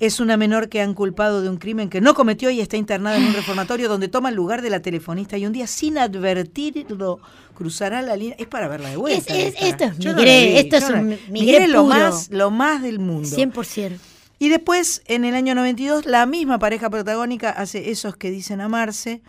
[0.00, 3.16] es una menor que han culpado de un crimen que no cometió y está internada
[3.16, 7.20] en un reformatorio donde toma el lugar de la telefonista y un día sin advertirlo
[7.54, 8.36] cruzará la línea.
[8.38, 9.36] Es para verla de vuelta.
[9.36, 13.28] esto es migré, esto es un migré lo más, lo más del mundo.
[13.28, 13.98] 100%.
[14.38, 19.22] Y después, en el año 92, la misma pareja protagónica hace Esos que dicen amarse.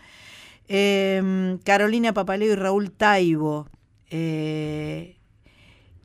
[0.66, 3.68] Em, Carolina Papaleo y Raúl Taibo.
[4.16, 5.16] Eh,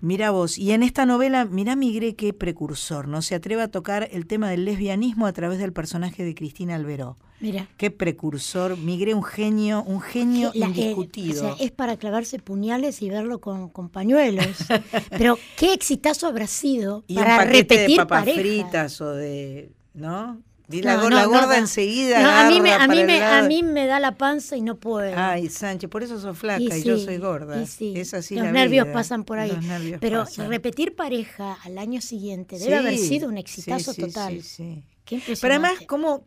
[0.02, 3.22] Mira vos, y en esta novela, mira Migré qué precursor, ¿no?
[3.22, 7.18] Se atreve a tocar el tema del lesbianismo a través del personaje de Cristina Alberó.
[7.42, 7.68] Mira.
[7.76, 11.52] Qué precursor, Migré un genio, un genio indiscutido.
[11.52, 14.46] o sea, es para clavarse puñales y verlo con, pañuelos.
[15.10, 18.40] Pero qué exitazo habrá sido y para un repetir de papas pareja.
[18.40, 20.42] fritas o de, ¿no?
[20.70, 21.58] No, la, no, la no gorda da.
[21.58, 22.22] enseguida.
[22.22, 23.48] No, a mí me, agarra a mí para me, el a lado.
[23.48, 25.12] mí me da la panza y no puedo.
[25.18, 27.62] Ay, Sánchez, por eso sos flaca y, Y yo soy gorda.
[27.62, 27.94] y sí.
[27.96, 28.94] Es así Los la nervios vida.
[28.94, 29.58] pasan por ahí.
[30.00, 30.48] Pero pasan.
[30.50, 34.42] repetir pareja al año siguiente debe Sí, haber sido un exitazo total.
[34.42, 34.84] sí, sí.
[35.06, 36.24] Qué Pero además, ¿cómo,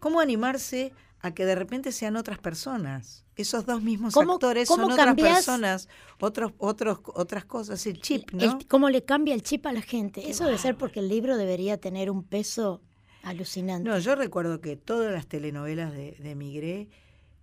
[0.00, 3.24] ¿cómo animarse a que de repente sean otras personas?
[3.36, 8.32] Esos dos mismos ¿Cómo- actores cómo son otras personas, otros, otros, otras cosas, el chip,
[8.32, 8.42] ¿no?
[8.42, 10.28] El- cómo le cambia el chip a la gente.
[10.30, 12.80] Eso debe ser porque el libro debería tener un peso
[13.28, 13.88] alucinante.
[13.88, 16.88] No, yo recuerdo que todas las telenovelas de, de Migré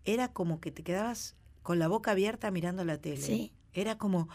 [0.05, 3.21] era como que te quedabas con la boca abierta mirando la tele.
[3.21, 3.51] Sí.
[3.73, 4.27] Era como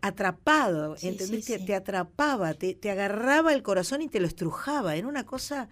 [0.00, 1.44] atrapado, Sí, ¿entendés?
[1.44, 1.64] sí, Te- sí.
[1.66, 4.94] Te, atrapaba, te, te agarraba el corazón y te lo estrujaba.
[4.94, 5.68] Era una cosa,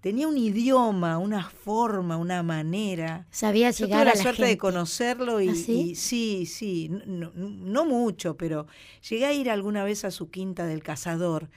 [0.00, 3.26] tenía un idioma, una forma, una manera.
[3.30, 4.50] Sabía Yo llegar tuve la a la suerte gente.
[4.52, 5.90] de conocerlo y, ¿Ah, sí?
[5.90, 8.66] y sí, sí, no, no- mucho, pero
[9.08, 11.50] llegué a ir alguna vez a su quinta del cazador,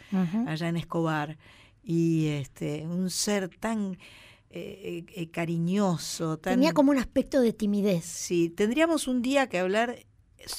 [0.47, 1.38] allá en Escobar,
[1.86, 3.98] y este, un ser tan
[4.50, 6.56] eh, eh, eh, cariñoso, tan...
[6.56, 8.06] Tenía como un aspecto de timidez.
[8.06, 10.00] Sí, tendríamos un día que hablar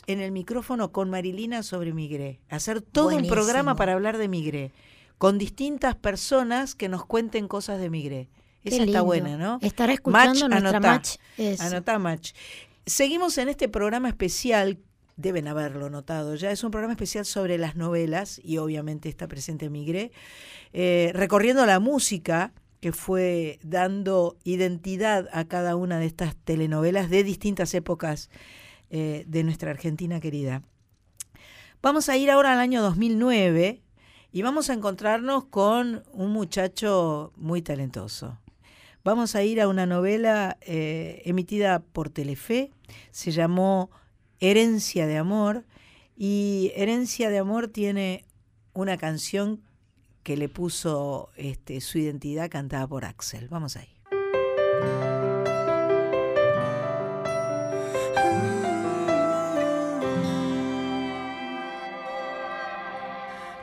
[0.07, 3.35] en el micrófono con Marilina sobre Migré, hacer todo Buenísimo.
[3.35, 4.73] un programa para hablar de Migré,
[5.19, 8.29] con distintas personas que nos cuenten cosas de Migré.
[8.63, 9.59] Esa está buena, ¿no?
[9.63, 10.81] Estará escuchando nuestra anotá.
[10.81, 11.17] match.
[11.39, 11.63] Eso.
[11.63, 12.33] Anotá, Match.
[12.85, 14.79] Seguimos en este programa especial,
[15.17, 19.71] deben haberlo notado ya, es un programa especial sobre las novelas y obviamente está presente
[19.71, 20.13] Migré,
[20.73, 27.25] eh, recorriendo la música que fue dando identidad a cada una de estas telenovelas de
[27.25, 28.31] distintas épocas
[28.91, 30.63] eh, de nuestra Argentina querida.
[31.83, 33.83] Vamos a ir ahora al año 2009
[34.33, 38.39] y vamos a encontrarnos con un muchacho muy talentoso.
[39.03, 42.71] Vamos a ir a una novela eh, emitida por Telefe,
[43.13, 43.91] se llamó
[44.41, 45.65] Herencia de Amor
[46.17, 48.25] y Herencia de Amor tiene
[48.75, 49.63] una canción
[50.23, 53.49] que le puso este, su identidad cantada por Axel.
[53.49, 53.89] Vamos ahí.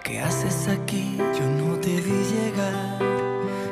[0.03, 1.17] ¿Qué haces aquí?
[1.17, 2.99] Yo no te vi llegar.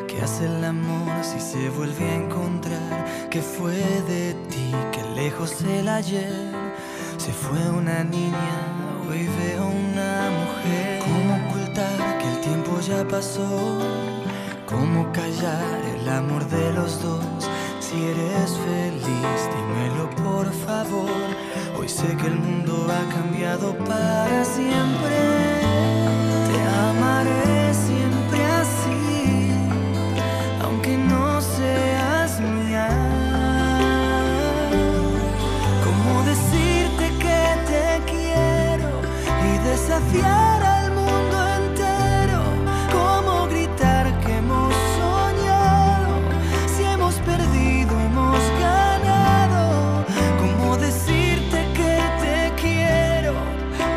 [0.08, 3.30] ¿Qué hace el amor si se vuelve a encontrar?
[3.30, 4.72] ¿Qué fue de ti?
[4.92, 6.62] Que lejos el ayer
[7.22, 8.52] se fue una niña,
[9.08, 11.00] hoy veo una mujer.
[11.02, 13.78] ¿Cómo ocultar que el tiempo ya pasó?
[14.66, 17.48] ¿Cómo callar el amor de los dos?
[17.80, 21.28] Si eres feliz, dímelo por favor.
[21.80, 25.18] Hoy sé que el mundo ha cambiado para siempre.
[26.50, 26.60] Te
[26.90, 27.61] amaré
[39.72, 42.40] desafiar al mundo entero?
[42.98, 46.14] ¿Cómo gritar que hemos soñado?
[46.74, 49.64] Si hemos perdido, hemos ganado.
[50.42, 51.94] ¿Cómo decirte que
[52.24, 53.34] te quiero?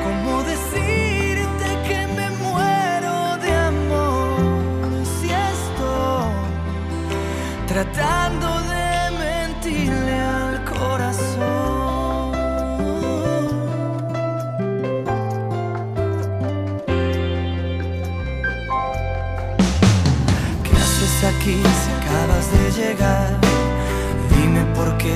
[0.04, 4.28] ¿Cómo decirte que me muero de amor?
[5.16, 6.30] Si estoy
[7.66, 8.43] tratando
[22.76, 23.38] llegar?
[24.30, 25.14] Dime por qué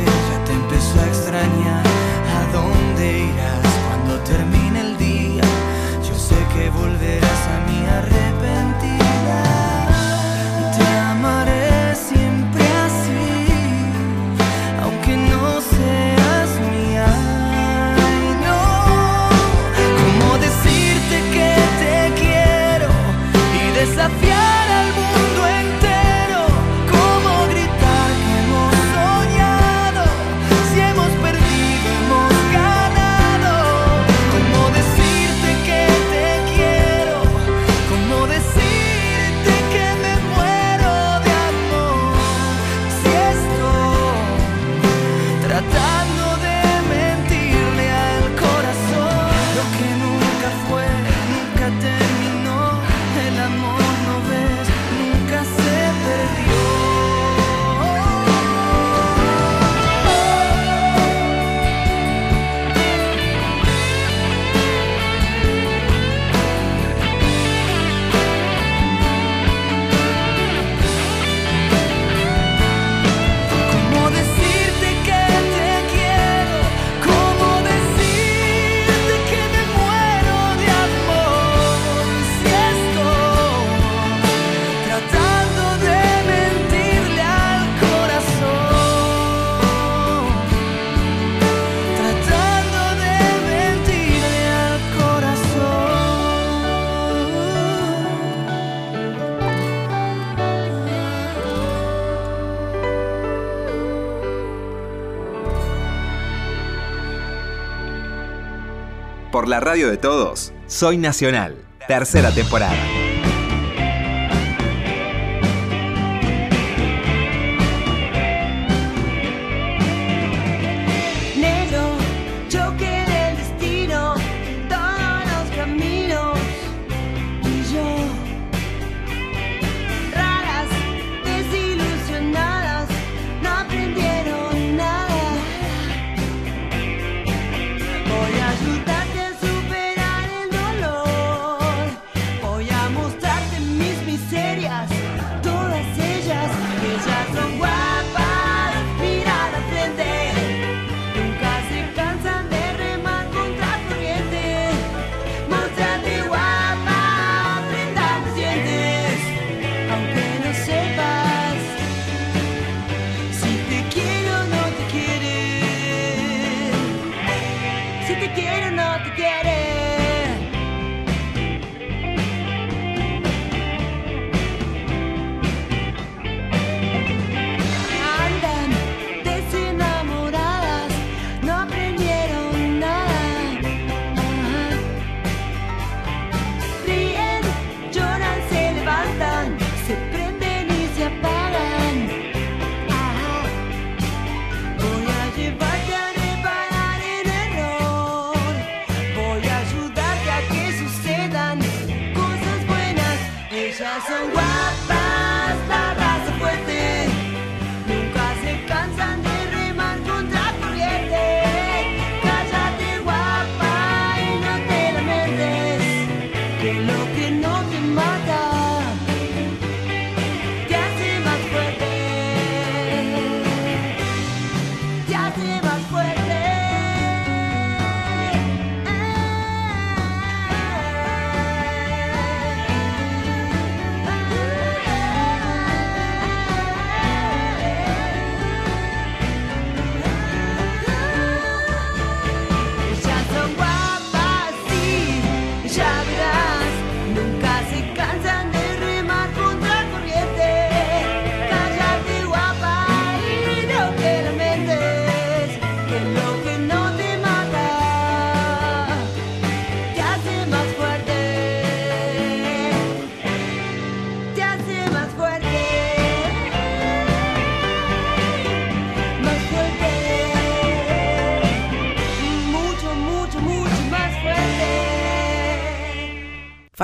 [109.61, 111.57] radio de todos, Soy Nacional,
[111.87, 113.08] tercera temporada.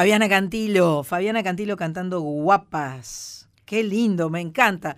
[0.05, 3.49] Fabiana Cantilo, Fabiana Cantilo cantando Guapas.
[3.65, 4.97] Qué lindo, me encanta.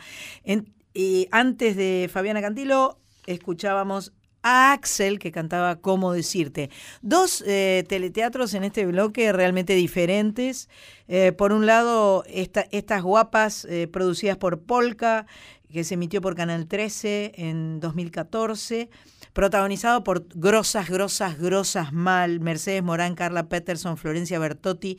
[0.92, 6.70] y antes de Fabiana Cantilo, escuchábamos a Axel que cantaba Cómo decirte.
[7.02, 10.68] Dos eh, teleteatros en este bloque realmente diferentes.
[11.06, 15.26] Eh, por un lado, estas guapas eh, producidas por Polka,
[15.72, 18.90] que se emitió por Canal 13 en 2014
[19.36, 24.96] protagonizado por grosas, grosas, grosas mal, Mercedes Morán, Carla Peterson, Florencia Bertotti,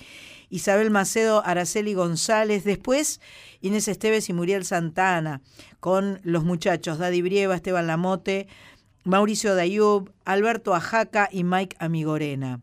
[0.51, 3.19] Isabel Macedo, Araceli González, después
[3.61, 5.41] Inés Esteves y Muriel Santana,
[5.79, 8.47] con los muchachos Daddy Brieva, Esteban Lamote,
[9.05, 12.61] Mauricio Dayub, Alberto Ajaca y Mike Amigorena.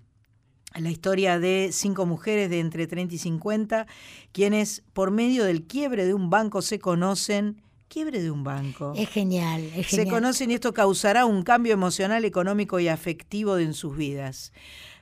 [0.77, 3.89] La historia de cinco mujeres de entre 30 y 50,
[4.31, 7.64] quienes por medio del quiebre de un banco se conocen
[7.95, 8.93] quiebre de un banco.
[8.97, 10.07] Es genial, es genial.
[10.07, 14.53] Se conocen y esto causará un cambio emocional, económico y afectivo en sus vidas.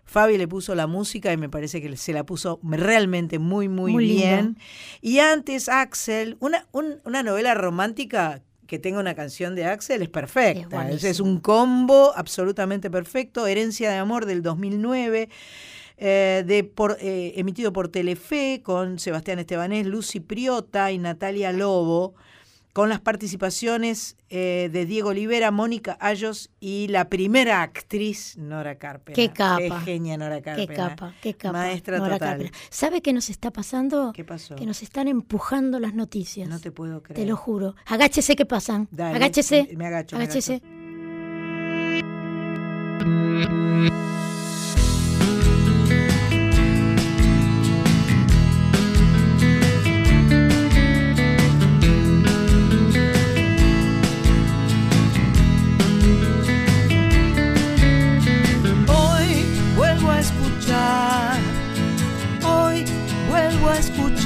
[0.04, 3.96] Fabi le puso la música y me parece que se la puso realmente muy, muy,
[3.96, 4.58] bien.
[5.00, 10.90] Y antes, Axel, una, una novela romántica que tenga una canción de Axel es perfecta.
[10.90, 13.46] Es, un combo absolutamente perfecto.
[13.46, 15.30] Herencia de Amor del 2009.
[15.96, 22.14] Eh, de por, eh, emitido por Telefe con Sebastián Estebanés, Lucy Priota y Natalia Lobo
[22.72, 29.14] con las participaciones eh, de Diego Olivera, Mónica Ayos y la primera actriz Nora Carpena.
[29.14, 29.58] Qué capa.
[29.58, 30.66] Qué genia Nora Carpena.
[30.66, 31.52] Qué capa, qué capa.
[31.58, 32.50] Maestra total.
[32.70, 34.12] ¿Sabe qué nos está pasando?
[34.14, 34.56] ¿Qué pasó?
[34.56, 36.48] Que nos están empujando las noticias.
[36.48, 37.20] No te puedo creer.
[37.20, 37.74] Te lo juro.
[37.86, 38.88] Agáchese que pasan.
[38.98, 39.68] Agáchese.
[39.76, 40.16] Me agacho.
[40.16, 40.62] Agáchese.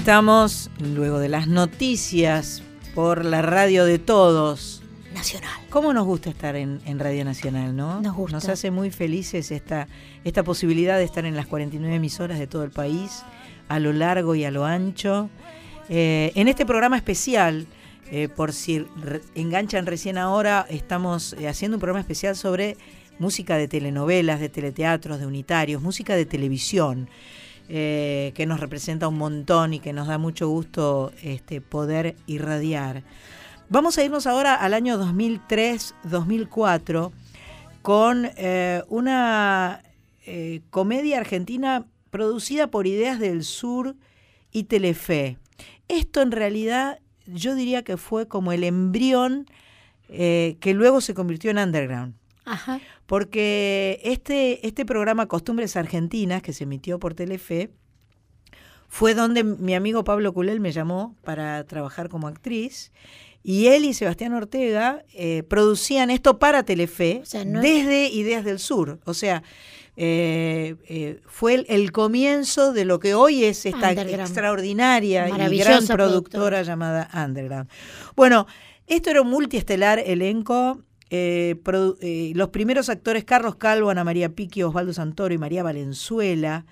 [0.00, 2.62] Estamos, luego de las noticias
[2.94, 4.82] por la radio de todos.
[5.12, 5.50] Nacional.
[5.68, 8.00] ¿Cómo nos gusta estar en, Radio Nacional, no?
[8.00, 8.38] Nos gusta.
[8.38, 9.88] Nos hace muy felices esta,
[10.24, 13.24] esta posibilidad de estar en las 49 emisoras de todo el país,
[13.68, 15.28] a lo largo y a lo ancho.
[15.90, 17.66] Eh, en este programa especial,
[18.10, 18.86] eh, por si
[19.34, 22.78] enganchan recién ahora, estamos eh, haciendo un programa especial sobre
[23.18, 27.10] música de telenovelas, de teleteatros, de unitarios, música de televisión.
[27.72, 33.04] Eh, que nos representa un montón y que nos da mucho gusto este, poder irradiar.
[33.68, 37.12] Vamos a irnos ahora al año 2003-2004
[37.80, 39.84] con eh, una
[40.26, 43.94] eh, comedia argentina producida por Ideas del Sur
[44.50, 45.38] y Telefe.
[45.86, 49.46] Esto en realidad yo diría que fue como el embrión
[50.08, 52.14] que luego se convirtió en underground.
[53.06, 57.70] Porque este, este programa Costumbres Argentinas, que se emitió por Telefe,
[58.88, 62.92] fue donde mi amigo Pablo Culel me llamó para trabajar como actriz.
[63.42, 69.00] Y él y Sebastián Ortega eh, producían esto para Telefe desde Ideas del Sur.
[69.04, 69.42] O sea,
[69.96, 76.62] eh, eh, fue el, comienzo de lo que hoy es esta extraordinaria y gran productora
[76.62, 77.68] llamada Underground.
[78.16, 78.46] Bueno,
[78.86, 81.56] esto era un multiestelar elenco eh,
[82.00, 86.66] eh, los primeros actores Carlos Calvo, Ana María Piqui, Osvaldo Santoro y María Valenzuela.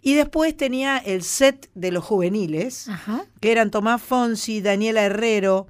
[0.00, 2.88] Y después tenía el set de los juveniles,
[3.40, 5.66] que eran Tomás Fonsi, Daniela Herrero.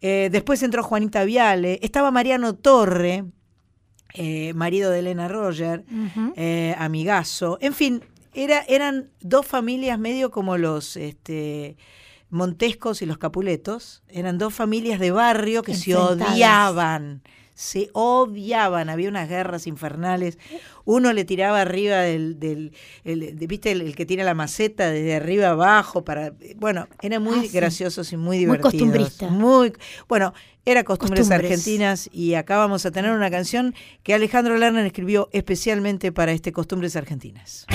[0.00, 1.78] Eh, después entró Juanita Viale.
[1.82, 3.24] Estaba Mariano Torre,
[4.54, 5.84] marido de Elena Roger,
[6.76, 7.56] amigazo.
[7.62, 8.02] En fin,
[8.34, 11.78] era, eran dos familias medio como los este,
[12.28, 14.02] Montescos y los Capuletos.
[14.08, 17.22] Eran dos familias de barrio que se odiaban
[17.60, 20.38] se odiaban, había unas guerras infernales.
[20.86, 22.72] Uno le tiraba arriba del, del
[23.04, 28.14] viste, el, que tiene la maceta desde arriba abajo para, bueno, eran muy ah, graciosos
[28.14, 28.72] y muy divertidos.
[28.72, 29.28] Muy costumbrista.
[29.28, 29.74] Muy,
[30.08, 30.32] bueno,
[30.64, 36.12] era costumbres, argentinas y acá vamos a tener una canción que Alejandro Lerner escribió especialmente
[36.12, 37.66] para este Costumbres Argentinas.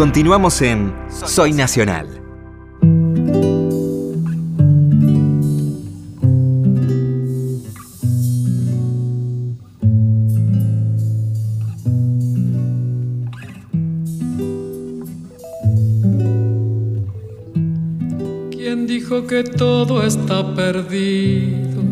[0.00, 0.94] Continuamos en
[1.26, 2.08] Soy Nacional.
[18.50, 21.82] ¿Quién dijo que todo está perdido?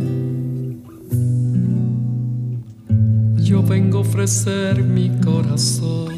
[3.36, 6.17] Yo vengo a ofrecer mi corazón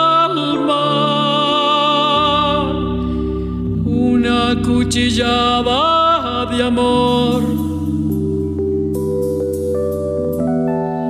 [4.59, 7.43] cuchillada de amor.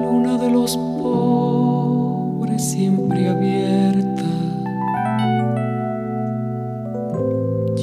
[0.03, 4.25] Luna de los pobres siempre abierta.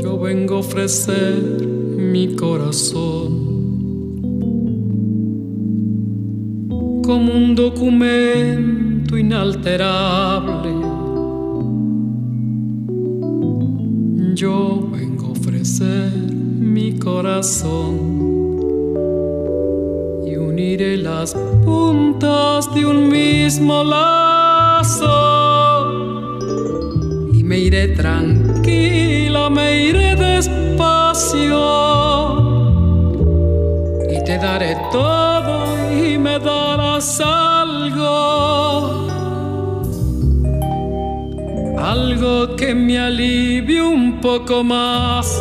[0.00, 3.48] Yo vengo a ofrecer mi corazón.
[7.02, 10.74] Como un documento inalterable.
[14.34, 14.77] Yo
[17.40, 17.44] y
[20.34, 25.06] uniré las puntas de un mismo lazo.
[27.32, 31.60] Y me iré tranquila, me iré despacio.
[34.10, 39.06] Y te daré todo y me darás algo.
[41.78, 45.40] Algo que me alivie un poco más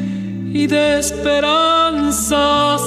[0.53, 2.81] y de esperanzas.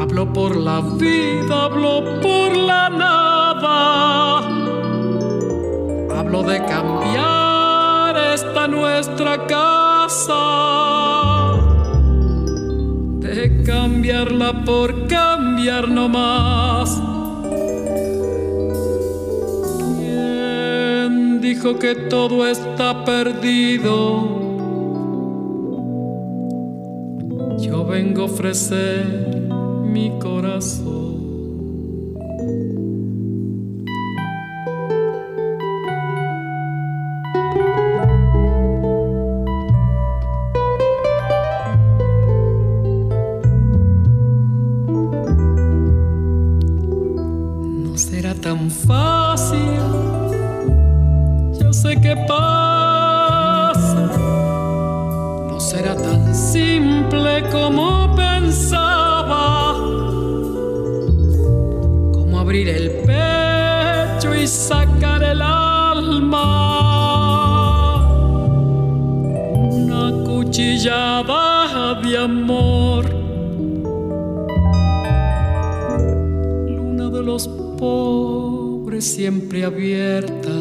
[0.00, 4.38] Hablo por la vida, hablo por la nada.
[6.18, 10.34] Hablo de cambiar esta nuestra casa.
[13.20, 16.98] De cambiarla por cambiar no más.
[19.98, 24.47] ¿Quién dijo que todo está perdido?
[28.28, 29.48] Ofrecer
[29.84, 31.07] mi corazón.
[70.78, 73.04] Cuchillada de amor.
[76.68, 80.52] Luna de los pobres siempre abierta.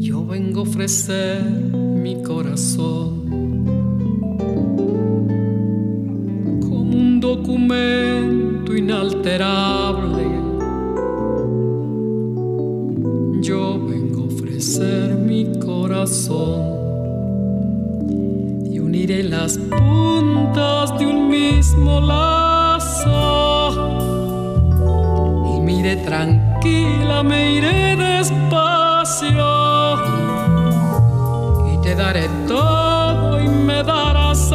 [0.00, 3.22] Yo vengo a ofrecer mi corazón.
[6.60, 10.24] como un documento inalterable.
[13.40, 16.71] Yo vengo a ofrecer mi corazón
[19.42, 23.72] las puntas de un mismo lazo.
[25.52, 29.48] Y mire tranquila, me iré despacio
[31.72, 34.52] y te daré todo y me darás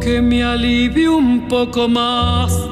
[0.00, 2.71] que me alivie un poco más.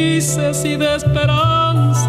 [0.21, 2.07] países y de esperanza.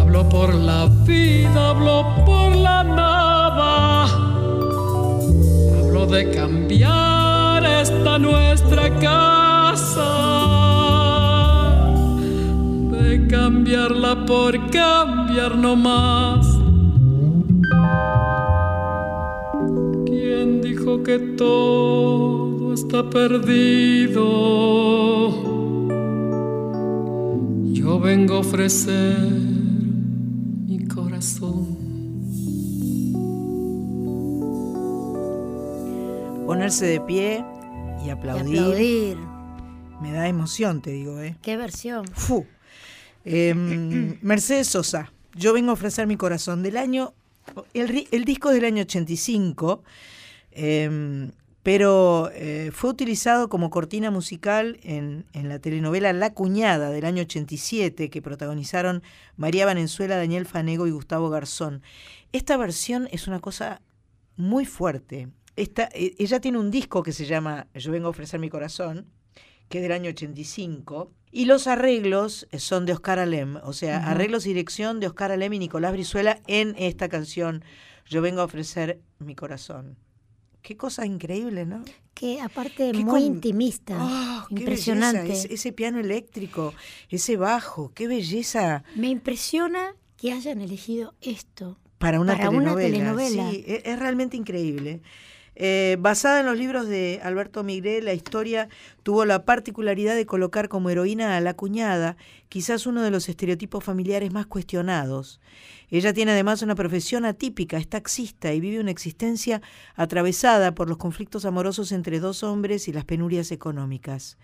[0.00, 4.06] Hablo por la vida, hablo por la nada.
[5.78, 10.10] Hablo de cambiar esta nuestra casa.
[12.90, 16.44] De cambiarla por cambiar no más.
[20.06, 24.24] ¿Quién dijo que todo está perdido?
[28.04, 31.78] Vengo a ofrecer mi corazón.
[36.46, 37.42] Ponerse de pie
[38.02, 38.58] y Y aplaudir.
[38.58, 39.16] aplaudir.
[40.02, 41.36] Me da emoción, te digo, ¿eh?
[41.40, 42.04] Qué versión.
[42.12, 42.44] Fu.
[43.24, 47.14] Em, Mercedes Sosa, yo vengo a ofrecer mi corazón del año,
[47.72, 49.82] el, el disco es del año 85,
[50.52, 51.30] em,
[51.64, 57.22] pero eh, fue utilizado como cortina musical en, en la telenovela La Cuñada del año
[57.22, 59.02] 87 que protagonizaron
[59.36, 61.82] María Valenzuela, Daniel Fanego y Gustavo Garzón.
[62.32, 63.80] Esta versión es una cosa
[64.36, 65.28] muy fuerte.
[65.56, 69.06] Esta, eh, ella tiene un disco que se llama Yo vengo a ofrecer mi corazón,
[69.70, 74.44] que es del año 85, y los arreglos son de Oscar Alem, o sea, arreglos
[74.44, 77.64] y dirección de Oscar Alem y Nicolás Brizuela en esta canción
[78.04, 79.96] Yo vengo a ofrecer mi corazón.
[80.64, 81.84] Qué cosa increíble, ¿no?
[82.14, 83.96] Que aparte Qué muy con- intimista.
[83.98, 85.20] ¡Ah, qué impresionante.
[85.20, 85.44] belleza!
[85.44, 86.72] Ese, ese piano eléctrico,
[87.10, 91.76] ese bajo, qué belleza Me impresiona que hayan elegido esto.
[91.98, 92.96] para una Para una telenovela.
[93.14, 93.50] telenovela.
[93.50, 95.02] Sí, e- es, realmente increíble.
[95.56, 98.68] Eh, basada en los libros de Alberto Migré, la historia
[99.04, 102.16] tuvo la particularidad de colocar como heroína a la cuñada,
[102.48, 105.40] quizás uno de los estereotipos familiares más cuestionados.
[105.90, 109.62] Ella tiene además una profesión atípica, es taxista y vive una existencia
[109.94, 114.38] atravesada por los conflictos amorosos entre dos hombres y las penurias económicas.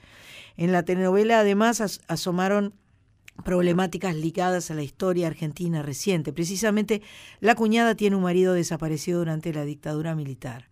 [0.56, 2.74] En la telenovela además as- asomaron
[3.44, 6.32] problemáticas ligadas a la historia argentina reciente.
[6.32, 7.02] Precisamente,
[7.40, 10.69] la cuñada tiene un marido desaparecido durante la dictadura militar.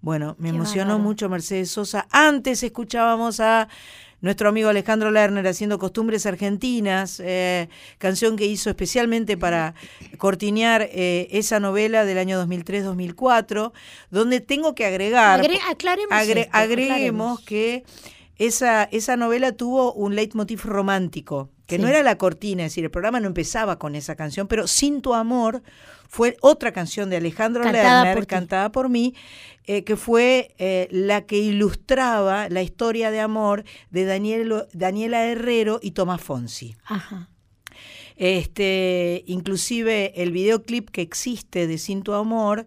[0.00, 1.04] Bueno, me Qué emocionó bárbaro.
[1.04, 2.06] mucho Mercedes Sosa.
[2.10, 3.68] Antes escuchábamos a
[4.20, 7.68] nuestro amigo Alejandro Lerner haciendo Costumbres Argentinas, eh,
[7.98, 9.74] canción que hizo especialmente para
[10.18, 13.72] cortinear eh, esa novela del año 2003-2004,
[14.10, 17.40] donde tengo que agregar, Agre- aclaremos agre- esto, agreguemos aclaremos.
[17.44, 17.84] que
[18.38, 21.82] esa, esa novela tuvo un leitmotiv romántico, que Sí.
[21.82, 25.00] no era la cortina, es decir, el programa no empezaba con esa canción, pero Sin
[25.02, 25.62] tu amor
[26.08, 29.14] fue otra canción de Alejandro Cantada Lerner, por cantada por mí,
[29.64, 35.78] eh, que fue eh, la que ilustraba la historia de amor de Daniel, Daniela Herrero
[35.82, 36.74] y Tomás Fonsi.
[36.86, 37.28] Ajá.
[38.16, 42.66] Este, inclusive el videoclip que existe de Sin tu amor,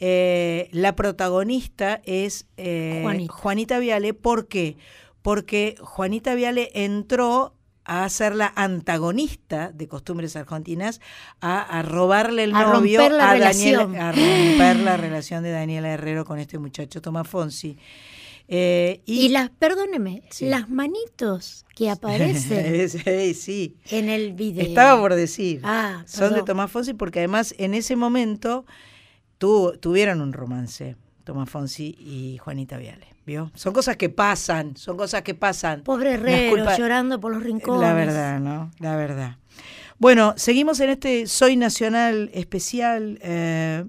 [0.00, 3.32] eh, la protagonista es eh, Juanita.
[3.32, 4.12] Juanita Viale.
[4.14, 4.76] ¿Por qué?
[5.22, 7.54] Porque Juanita Viale entró
[7.84, 11.00] a ser la antagonista de Costumbres Argentinas,
[11.40, 13.96] a, a robarle el A novio romper la a Daniela, relación.
[13.96, 17.76] a romper la relación de Daniela Herrero con este muchacho Tomás Fonsi.
[18.52, 20.46] Eh, Y, las, perdóneme, Sí.
[20.46, 23.76] las manitos que aparecen sí, sí.
[23.90, 24.66] en el video.
[24.66, 25.60] Estaba por decir.
[25.64, 26.42] Ah, Son de.
[26.42, 28.66] Tomás Fonsi porque además en ese momento
[29.38, 33.14] tu- tuvieron un romance, Tomás Fonsi y Juanita Viale.
[33.30, 33.52] ¿Vio?
[33.54, 35.82] Son cosas que pasan, son cosas que pasan.
[35.84, 37.80] Pobre Herrero llorando por los rincones.
[37.80, 38.72] La verdad, ¿no?
[38.80, 39.36] La verdad.
[39.98, 43.84] Bueno, seguimos en este Soy Nacional especial eh,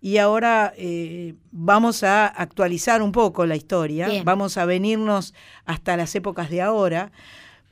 [0.00, 4.24] y ahora eh, vamos a actualizar un poco la historia, Bien.
[4.24, 5.34] vamos a venirnos
[5.66, 7.12] hasta las épocas de ahora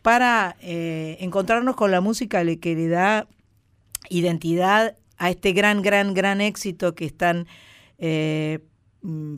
[0.03, 3.27] para eh, encontrarnos con la música que le da
[4.11, 7.47] identidad a este gran, gran, gran éxito que están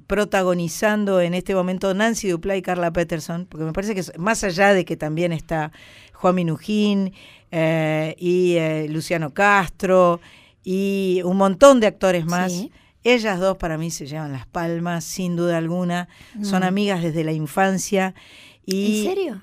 [0.07, 4.75] protagonizando en este momento Nancy Dupla y Carla Peterson, porque me parece que más allá
[4.75, 5.73] de que también está
[6.15, 7.13] Juan Minujín
[7.51, 10.21] eh, y eh, Luciano Castro
[10.65, 12.73] y un montón de actores más, Sí.
[13.05, 16.09] ellas dos para mí se llevan las palmas, sin duda alguna,
[16.43, 16.67] son Mm.
[16.67, 18.15] amigas desde la infancia
[18.67, 19.43] y ¿En serio?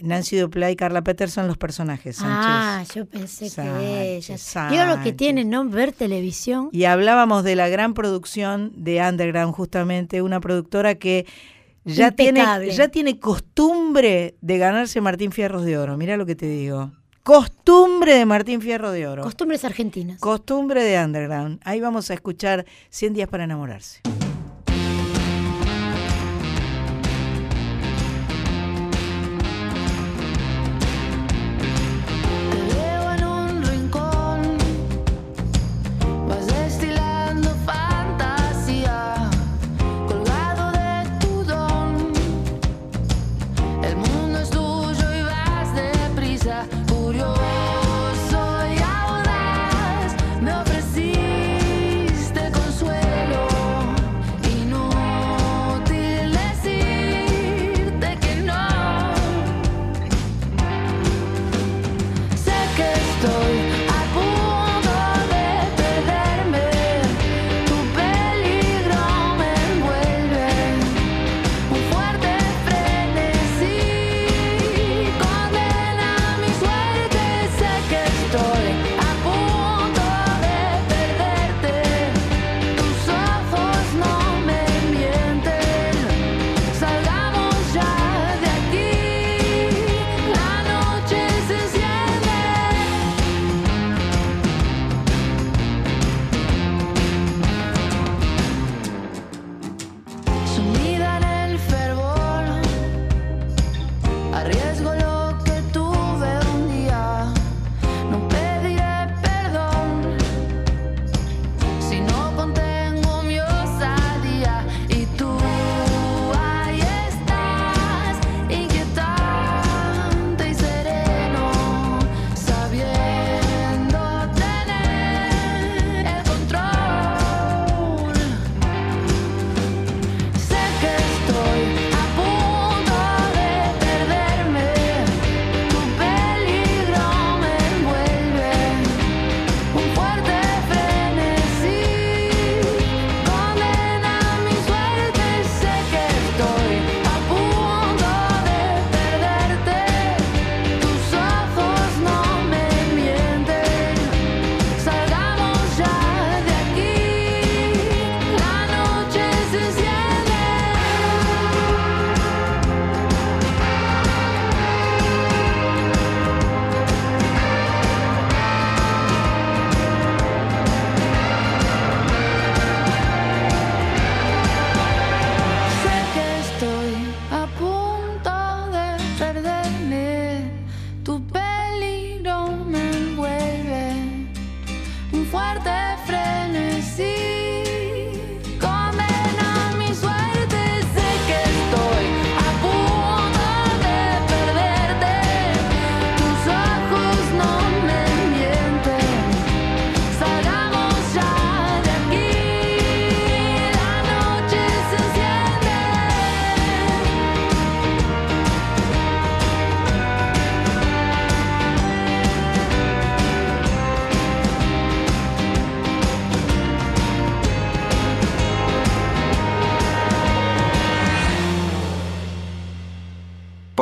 [0.00, 2.16] Nancy Dupla y Carla Peterson los personajes.
[2.16, 2.36] Sánchez.
[2.38, 4.54] Ah, yo pensé que Sánchez, ellas.
[4.72, 5.64] Yo lo que tienen, ¿no?
[5.68, 6.68] Ver televisión.
[6.72, 11.26] Y hablábamos de la gran producción de Underground, justamente, una productora que
[11.84, 15.96] ya tiene, ya tiene costumbre de ganarse Martín Fierros de Oro.
[15.96, 16.92] Mira lo que te digo.
[17.22, 19.22] Costumbre de Martín Fierro de Oro.
[19.22, 20.18] Costumbres argentinas.
[20.20, 21.60] Costumbre de Underground.
[21.64, 24.00] Ahí vamos a escuchar 100 días para enamorarse.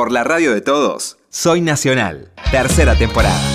[0.07, 3.46] Por la radio de todos, Soy Nacional, tercera temporada.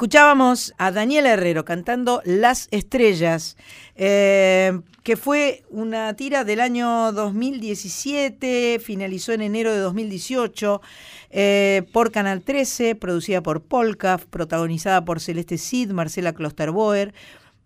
[0.00, 3.58] Escuchábamos a Daniel Herrero cantando Las Estrellas,
[3.96, 10.80] eh, que fue una tira del año 2017, finalizó en enero de 2018
[11.28, 17.12] eh, por Canal 13, producida por Polka, protagonizada por Celeste Cid, Marcela Klosterboer,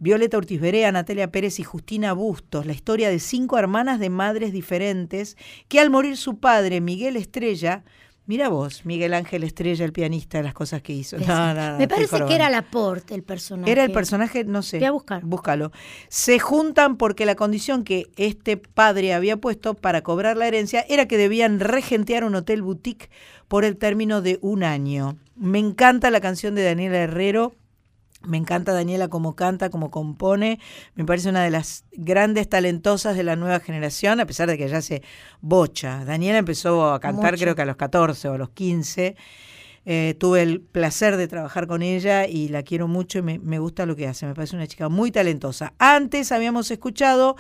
[0.01, 4.52] Violeta Ortiz Berea, Natalia Pérez y Justina Bustos, la historia de cinco hermanas de madres
[4.52, 5.36] diferentes
[5.69, 7.85] que al morir su padre, Miguel Estrella,
[8.26, 11.18] Mira vos, Miguel Ángel Estrella, el pianista, las cosas que hizo.
[11.18, 13.70] Me parece que era Laporte el personaje.
[13.70, 14.78] Era el personaje, no sé.
[14.78, 15.22] Voy a buscar.
[15.24, 15.72] Búscalo.
[16.09, 21.06] Se juntan porque la condición que este padre había puesto para cobrar la herencia era
[21.06, 23.10] que debían regentear un hotel boutique
[23.46, 25.18] por el término de un año.
[25.36, 27.52] Me encanta la canción de Daniela Herrero
[28.26, 30.60] me encanta Daniela como canta, como compone.
[30.94, 34.68] Me parece una de las grandes talentosas de la nueva generación, a pesar de que
[34.68, 35.02] ya se
[35.40, 36.05] bocha.
[36.05, 39.16] Daniela empezó a cantar creo que a los 14 o a los 15.
[39.86, 43.84] Eh, tuve el placer de trabajar con ella y la quiero mucho y me, gusta
[43.84, 44.26] lo que hace.
[44.26, 45.74] Me parece una chica muy talentosa.
[45.78, 47.36] Antes habíamos escuchado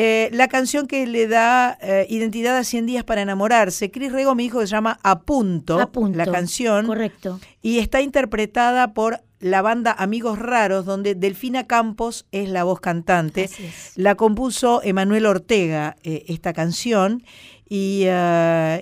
[0.00, 3.90] eh, la canción que le da eh, identidad a 100 días para enamorarse.
[3.90, 6.86] Cris Rego dijo que se llama Apunto, Apunto, la canción.
[6.86, 7.40] Correcto.
[7.62, 13.50] Y está interpretada por la banda Amigos Raros, donde Delfina Campos es la voz cantante.
[13.96, 17.24] La compuso Emanuel Ortega eh, esta canción.
[17.68, 18.06] Y,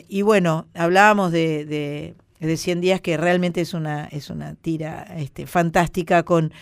[0.09, 2.15] y, bueno, hablábamos de, de,
[2.47, 6.53] de, 100 días que realmente es una, es una tira este, fantástica con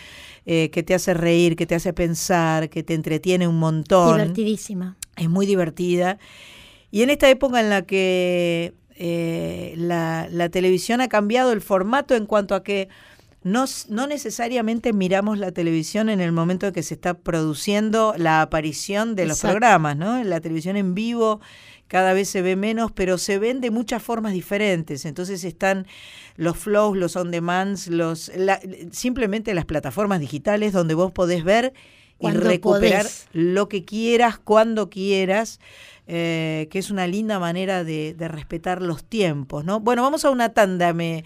[0.45, 4.17] eh, que te hace reír, que te hace pensar, que te entretiene un montón.
[4.17, 4.97] Divertidísima.
[5.15, 6.17] Es muy divertida.
[6.91, 8.73] Y en esta época en la que
[9.77, 12.87] la, la televisión ha cambiado el formato en cuanto a que
[13.45, 18.41] no, no necesariamente miramos la televisión en el momento en que se está produciendo la
[18.41, 20.23] aparición de los programas, ¿no?
[20.23, 21.41] La televisión en vivo
[21.87, 25.05] cada vez se ve menos, pero se ven de muchas formas diferentes.
[25.05, 25.85] Entonces están
[26.37, 28.31] los flows, los on demands, los
[28.91, 31.73] simplemente las plataformas digitales donde vos podés ver
[32.19, 35.59] y recuperar lo que quieras, cuando quieras.
[36.07, 39.79] Eh, que es una linda manera de, de, respetar los tiempos, ¿no?
[39.79, 41.23] Bueno, vamos a una tanda, me,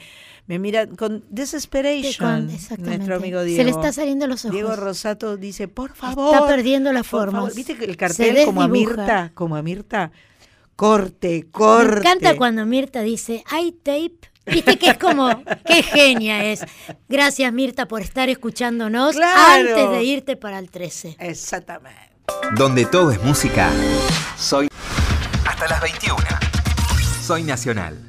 [0.50, 2.48] me mira con desesperation
[2.80, 3.58] nuestro amigo Diego.
[3.58, 4.56] Se le está saliendo los ojos.
[4.56, 6.34] Diego Rosato dice, por favor.
[6.34, 7.48] Está perdiendo la forma.
[7.56, 9.32] ¿Viste el cartel como a Mirta?
[9.36, 10.12] Como a Mirta.
[10.76, 11.92] Corte, corte.
[11.94, 14.32] Me encanta cuando Mirta dice, hay tape.
[14.48, 15.30] Viste que es como,
[15.68, 16.66] qué genia es.
[17.08, 21.18] Gracias Mirta por estar escuchándonos antes de irte para el 13.
[21.20, 22.10] Exactamente.
[22.58, 23.70] Donde todo es música,
[24.36, 24.68] soy
[25.46, 26.18] hasta las 21.
[27.22, 28.09] Soy Nacional.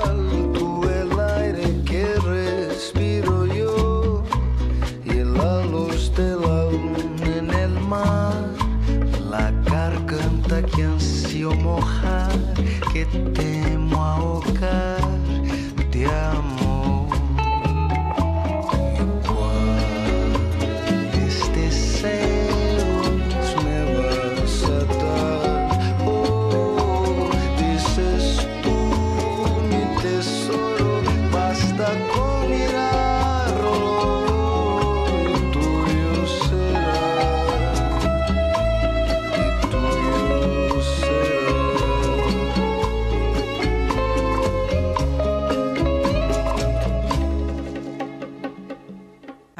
[13.11, 13.60] que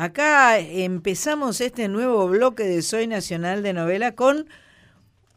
[0.01, 4.47] Acá empezamos este nuevo bloque de Soy Nacional de Novela con,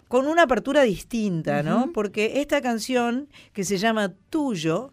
[0.08, 1.92] con una apertura distinta, ¿no?
[1.92, 4.90] Porque esta canción que se llama Tuyo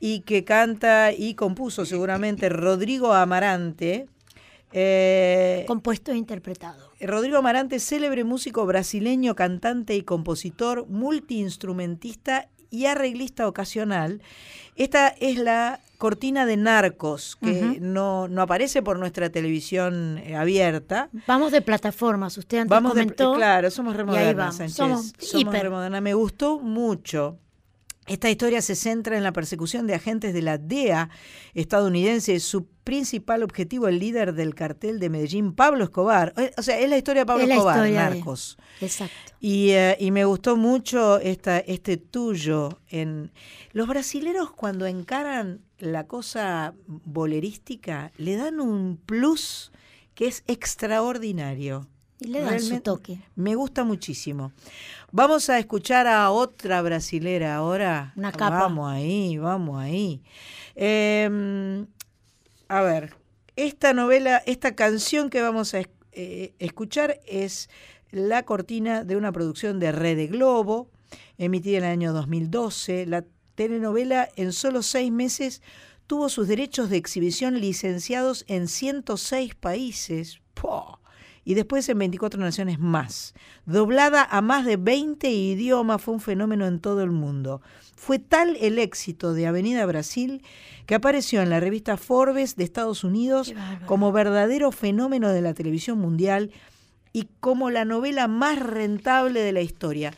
[0.00, 4.08] y que canta y compuso seguramente Rodrigo Amarante.
[4.72, 6.90] Eh, Compuesto e interpretado.
[7.00, 14.22] Rodrigo Amarante, célebre músico brasileño, cantante y compositor, multiinstrumentista y arreglista ocasional.
[14.74, 21.08] Esta es la cortina de narcos que no, no aparece por nuestra televisión eh, abierta.
[21.26, 23.32] Vamos de plataformas, usted antes vamos comentó.
[23.32, 24.76] claro, somos remodernas, Sánchez.
[24.76, 26.02] Somos, somos remodernas.
[26.02, 27.38] Me gustó mucho.
[28.06, 31.08] Esta historia se centra en la persecución de agentes de la DEA
[31.54, 32.38] estadounidense.
[32.38, 36.34] Su principal objetivo, el líder del cartel de Medellín, Pablo Escobar.
[36.36, 38.58] Eh, o sea, es la historia de Pablo Escobar, Narcos.
[38.82, 39.14] Exacto.
[39.40, 42.78] Y, eh, y, me gustó mucho esta, este tuyo.
[42.90, 43.32] En...
[43.72, 49.70] Los brasileros cuando encaran la cosa bolerística le dan un plus
[50.14, 51.88] que es extraordinario.
[52.20, 53.20] Y le dan su toque.
[53.34, 54.52] Me gusta muchísimo.
[55.10, 58.12] Vamos a escuchar a otra brasilera ahora.
[58.16, 58.60] Una capa.
[58.60, 60.22] Vamos ahí, vamos ahí.
[60.74, 61.86] Em,
[62.68, 63.14] a ver,
[63.56, 65.82] esta novela, esta canción que vamos a
[66.12, 67.68] eh, escuchar es
[68.10, 70.88] la cortina de una producción de Red Globo,
[71.36, 73.06] emitida en el año 2012.
[73.06, 73.24] La
[73.54, 75.62] telenovela en solo seis meses
[76.06, 80.40] tuvo sus derechos de exhibición licenciados en 106 países
[81.44, 83.34] y después en 24 naciones más.
[83.66, 87.60] Doblada a más de 20 idiomas, fue un fenómeno en todo el mundo.
[87.96, 90.42] Fue tal el éxito de Avenida Brasil
[90.86, 93.54] que apareció en la revista Forbes de Estados Unidos
[93.86, 96.50] como verdadero fenómeno de la televisión mundial
[97.12, 100.12] y como la novela más rentable de la historia.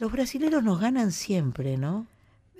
[0.00, 2.06] Los brasileños nos ganan siempre, ¿no?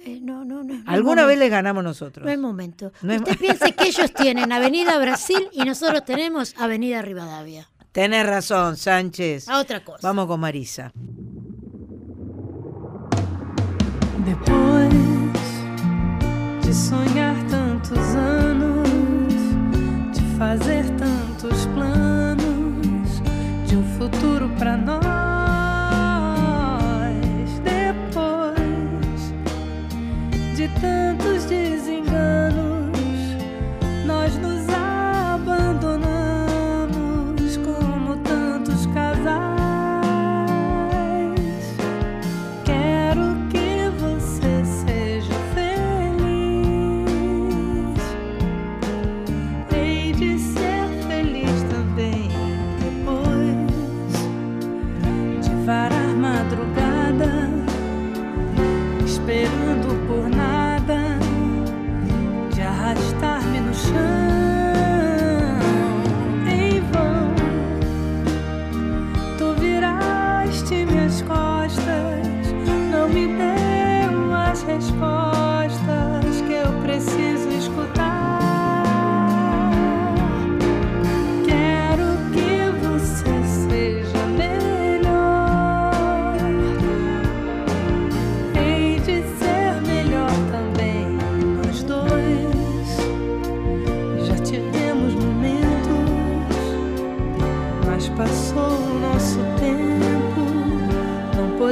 [0.05, 0.83] Eh, no, no, no.
[0.87, 2.25] Alguna vez les ganamos nosotros.
[2.27, 2.93] No es momento.
[3.03, 7.69] Usted piensa que ellos tienen Avenida Brasil y nosotros tenemos Avenida Rivadavia.
[7.93, 9.49] Tenés razón, Sánchez.
[9.49, 10.01] A otra cosa.
[10.03, 10.93] Vamos con Marisa.
[14.25, 14.89] Depois
[16.65, 18.89] de sonhar tantos anos,
[20.15, 23.23] de fazer tantos planos,
[23.69, 25.05] de um futuro para nós,
[30.83, 31.72] tantos desenganos,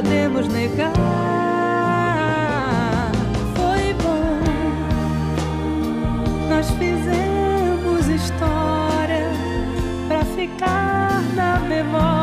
[0.01, 0.93] podemos negar.
[3.55, 4.39] Foi bom,
[6.49, 9.29] nós fizemos história
[10.07, 12.20] pra ficar na memória.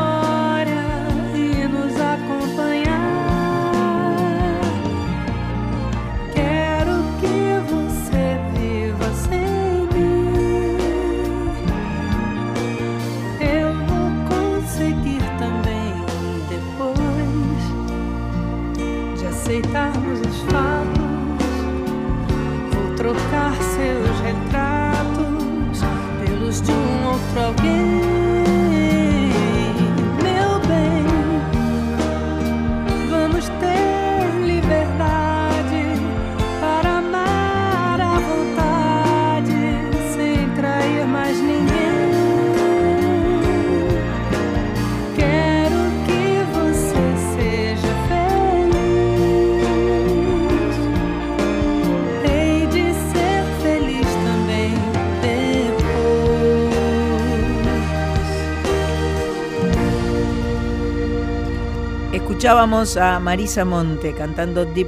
[62.49, 64.87] Escuchábamos a Marisa Monte cantando Deep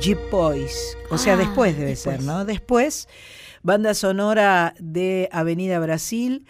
[0.00, 2.44] Jeep Boys, o sea, ah, después debe ser, ¿no?
[2.44, 3.08] Después,
[3.64, 6.46] banda sonora de Avenida Brasil,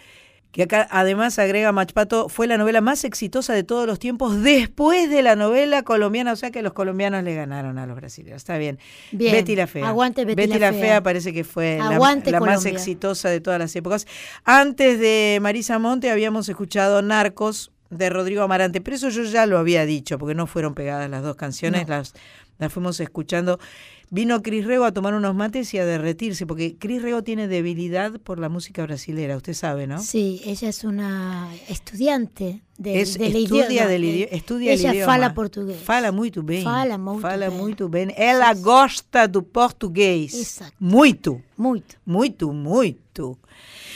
[0.51, 5.09] que acá además agrega Machpato, fue la novela más exitosa de todos los tiempos después
[5.09, 8.37] de la novela colombiana, o sea que los colombianos le ganaron a los brasileños.
[8.37, 8.77] Está bien.
[9.11, 9.31] bien.
[9.33, 9.89] Betty la Fea.
[9.89, 11.01] Aguante Betty, Betty la, Fea.
[11.01, 14.05] parece que fue la, más exitosa de todas las épocas.
[14.43, 19.59] Antes de Marisa Monte habíamos escuchado Narcos, de Rodrigo Amarante, pero eso yo ya lo
[19.59, 22.13] había dicho, porque no fueron pegadas las dos canciones, las,
[22.57, 23.59] la fuimos escuchando.
[24.13, 28.19] Vino Cris Rego a tomar unos mates y a derretirse, porque Cris Rego tiene debilidad
[28.19, 29.99] por la música brasilera, usted sabe, ¿no?
[29.99, 33.87] Sí, ella es una estudiante de, es, del estudia idioma.
[33.87, 35.13] Del eh, idi estudia ella el idioma.
[35.13, 35.77] fala português.
[35.81, 36.63] Fala muito bem.
[36.63, 37.57] Fala muito fala bem.
[37.57, 38.13] muito bem.
[38.17, 40.33] Ela gosta do português.
[40.33, 40.73] Exato.
[40.77, 41.41] Muito.
[41.57, 41.95] Muito.
[42.05, 43.37] Muito, muito.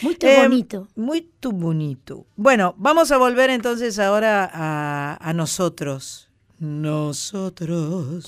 [0.02, 0.88] Muito Eh, bonito.
[0.96, 2.26] Muito bonito.
[2.36, 6.28] Bueno, vamos a volver entonces ahora a, a nosotros.
[6.60, 8.26] Nosotros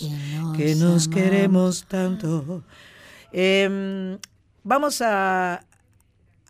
[0.56, 2.64] que nos, queremos tanto.
[3.32, 4.18] Eh,
[4.64, 5.64] vamos a,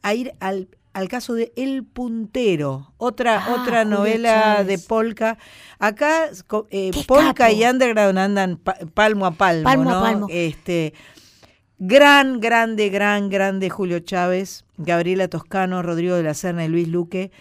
[0.02, 4.68] a ir al, al caso de El Puntero, otra, Ah, otra novela Chávez.
[4.68, 5.38] de Polka.
[5.80, 6.30] Acá
[6.72, 7.54] eh, Polka capo.
[7.54, 10.02] y Underground andan pa- palmo a palmo, Palmo a ¿no?
[10.02, 10.28] palmo.
[10.30, 10.94] Este,
[11.80, 17.32] gran, grande, gran, grande Julio Chávez, Gabriela Toscano, Rodrigo de la Serna y Luis Luque.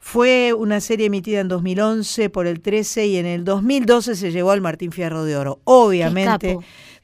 [0.00, 4.52] Fue una serie emitida en 2011 por el 13 y en el 2012 se llevó
[4.52, 5.60] al Martín Fierro de Oro.
[5.64, 6.58] Obviamente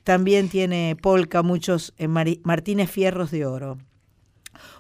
[0.04, 3.78] también tiene Polka muchos eh, Martínez Fierros de Oro.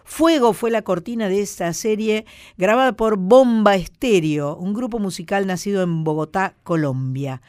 [0.04, 2.26] Fuego fue la cortina de esta serie
[2.58, 7.40] grabada por Bomba Estéreo, un grupo musical nacido en Bogotá, Colombia.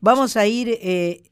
[0.00, 1.22] Vamos a ir eh,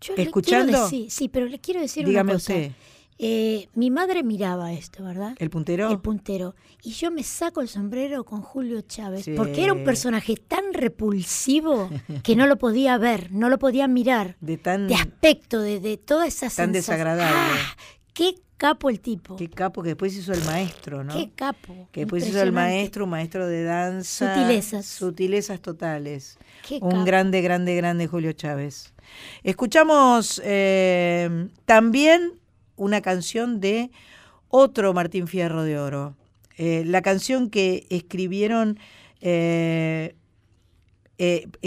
[0.00, 0.84] Yo le escuchando.
[0.84, 2.52] decir- sí, pero le quiero decir Dígame una cosa.
[2.54, 2.72] usted.
[3.20, 5.34] Eh, mi madre miraba esto, ¿verdad?
[5.38, 5.90] ¿El puntero?
[5.90, 6.54] El puntero.
[6.84, 9.32] Y yo me saco el sombrero con Julio Chávez, Sí.
[9.36, 11.90] porque era un personaje tan repulsivo
[12.22, 14.36] que no lo podía ver, no lo podía mirar.
[14.40, 16.72] de tan, De aspecto, de, de toda esa tan sensación.
[16.72, 17.58] desagradable.
[17.60, 17.76] ¡Ah!
[18.14, 19.34] ¡Qué capo el tipo!
[19.34, 21.12] Qué capo que después hizo el maestro, ¿no?
[21.12, 21.88] ¡Qué capo!
[21.90, 24.34] que después hizo el maestro, un maestro de danza.
[24.36, 24.86] Sutilezas.
[24.86, 26.38] Sutilezas totales.
[26.68, 27.04] Qué un capo.
[27.04, 28.92] grande, grande, grande Julio Chávez.
[29.42, 32.32] Escuchamos eh, también
[32.76, 33.90] una canción de
[34.48, 36.16] otro Martín Fierro de Oro.
[36.56, 38.78] Eh, la canción que escribieron,
[39.20, 40.14] eh,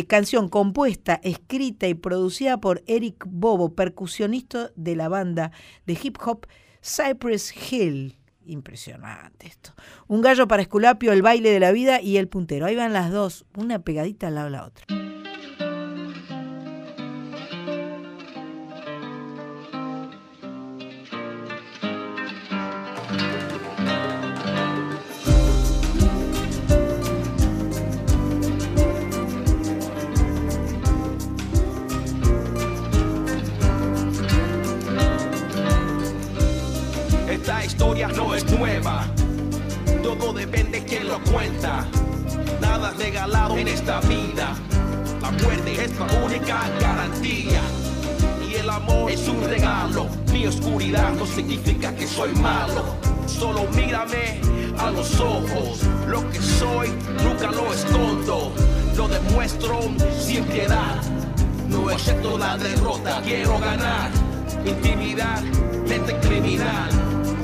[0.08, 5.52] canción compuesta, escrita y producida por Eric Bobo, percusionista de la banda
[5.86, 6.48] de hip hop
[6.84, 8.18] Cypress Hill.
[8.46, 9.74] Impresionante esto.
[10.08, 12.66] Un gallo para Esculapio, el baile de la vida y el puntero.
[12.66, 15.01] Ahí van las dos, una pegadita al lado de la otra.
[43.62, 44.56] En esta vida,
[45.22, 47.62] la muerte es la única garantía.
[48.50, 52.84] Y el amor es un regalo, mi oscuridad no significa que soy malo.
[53.28, 54.42] Solo mírame
[54.80, 56.90] a los ojos, lo que soy
[57.24, 58.52] nunca lo escondo,
[58.98, 59.80] lo demuestro
[60.20, 61.00] sin piedad.
[61.68, 64.10] No acepto la derrota, quiero ganar.
[64.66, 65.42] Intimidad,
[65.88, 66.90] mente criminal.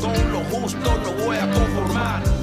[0.02, 2.37] Con lo justo no voy a conformar.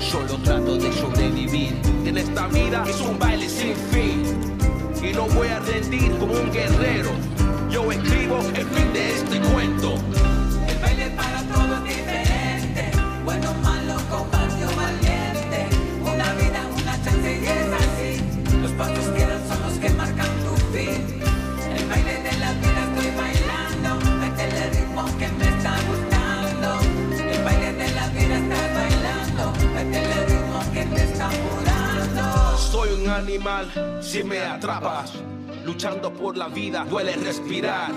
[0.00, 1.74] Solo trato de sobrevivir.
[2.04, 4.22] En esta vida es un baile sin fin.
[5.02, 7.10] Y no voy a rendir como un guerrero.
[7.70, 9.94] Yo escribo el fin de este cuento.
[33.18, 35.12] Animal si me atrapas.
[35.64, 37.90] Luchando por la vida duele respirar.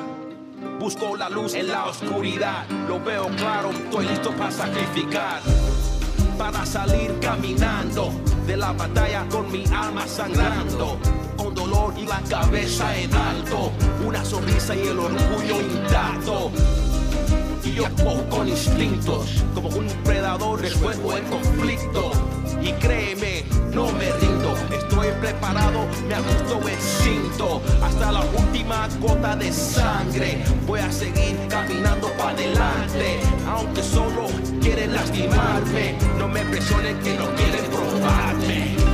[0.79, 2.67] Busco la luz en la oscuridad.
[2.87, 5.41] Lo veo claro, estoy listo para sacrificar.
[6.37, 8.11] Para salir caminando
[8.47, 10.97] de la batalla con mi alma sangrando.
[11.37, 13.71] Con dolor y la cabeza en alto.
[14.05, 16.51] Una sonrisa y el orgullo intacto.
[17.63, 22.11] Y yo actúo con instintos, como un predador resuelvo el conflicto.
[22.61, 23.43] Y créeme,
[23.73, 24.30] no me rindo,
[24.91, 27.61] estoy preparado, me ajusto el cinto.
[27.81, 33.21] Hasta la última gota de sangre, voy a seguir caminando para adelante.
[33.47, 34.27] Aunque solo
[34.61, 38.90] quieren lastimarme, no me presionen que no quieren probarme.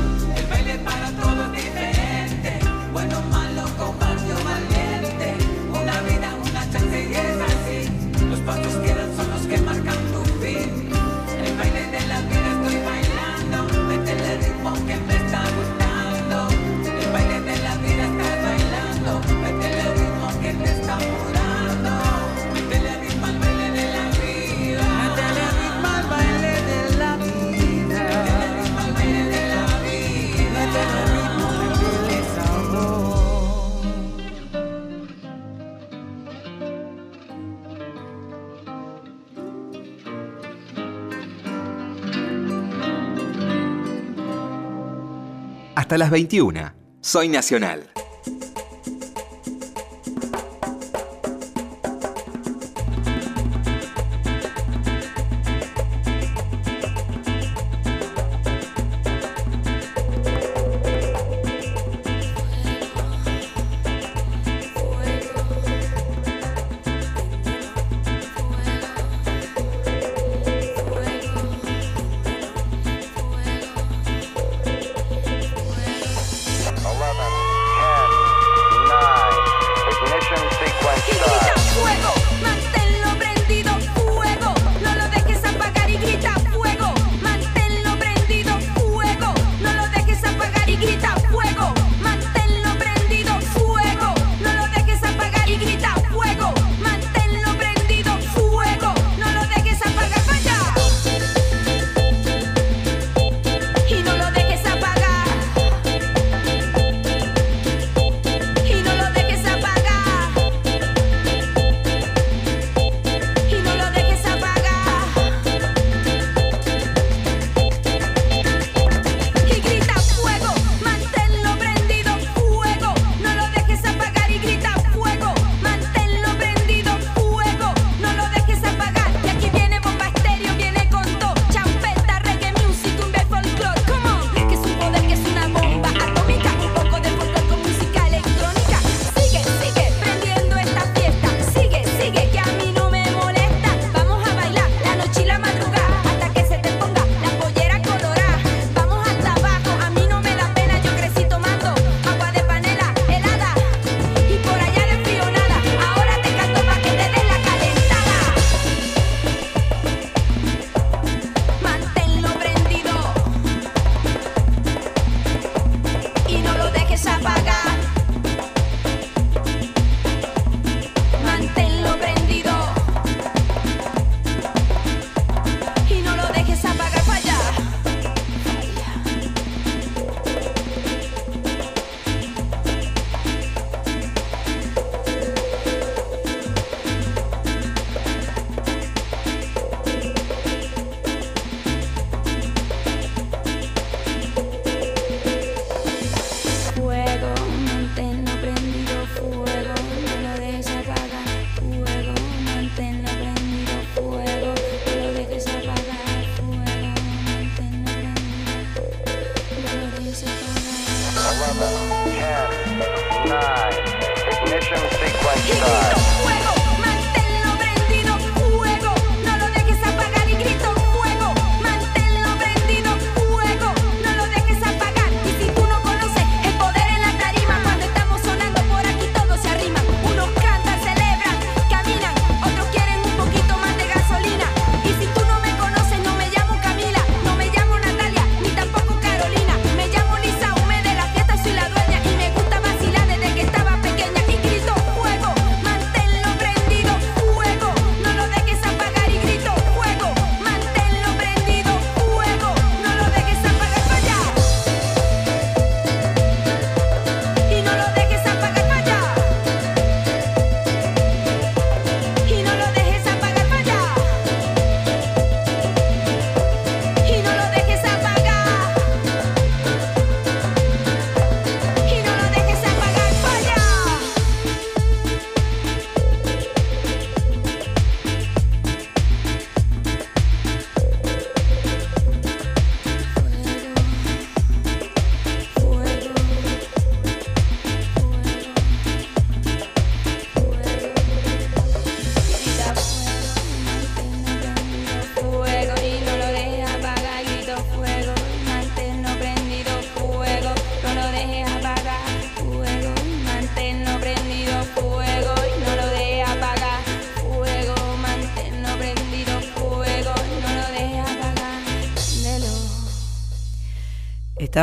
[45.88, 46.74] Hasta las 21.
[47.00, 47.90] Soy Nacional.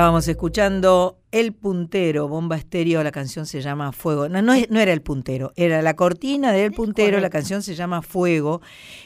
[0.04, 4.28] Estábamos escuchando El Puntero, Bomba Estéreo, la canción se llama Fuego.
[4.28, 8.02] No, no, era El Puntero, era la cortina de El Puntero, la canción se llama
[8.02, 8.60] Fuego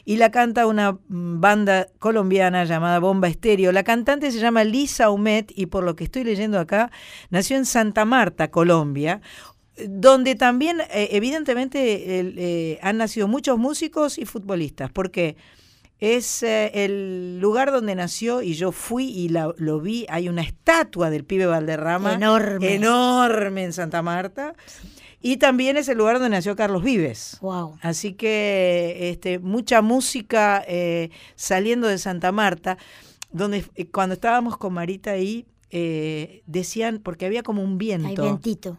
[0.05, 3.71] y la canta una banda colombiana llamada Bomba Estéreo.
[3.71, 6.91] La cantante se llama Lisa Humet y por lo que estoy leyendo acá,
[7.31, 9.21] nació en Santa Marta, Colombia,
[9.87, 11.79] donde también eh, evidentemente
[12.19, 15.37] eh, han nacido muchos músicos y futbolistas, porque
[16.01, 20.07] Es eh, el lugar donde nació y yo fui y lo vi.
[20.09, 22.15] Hay una estatua del pibe Valderrama.
[22.15, 22.75] Enorme.
[22.75, 24.55] Enorme en Santa Marta.
[25.21, 27.39] Y también es el lugar donde nació Carlos Vives.
[27.41, 27.79] Wow.
[27.83, 32.79] Así que este, mucha música eh, saliendo de Santa Marta,
[33.33, 38.09] donde eh, cuando estábamos con Marita ahí, eh, decían, porque había como un viento.
[38.09, 38.79] Hay vientito.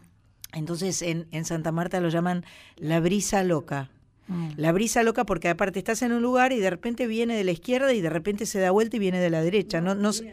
[0.52, 2.44] Entonces en, en Santa Marta lo llaman
[2.76, 3.90] la brisa loca.
[4.30, 4.50] Mm.
[4.56, 7.50] La brisa loca porque aparte estás en un lugar y de repente viene de la
[7.52, 9.80] izquierda y de repente se da vuelta y viene de la derecha.
[9.80, 10.24] No, no, Se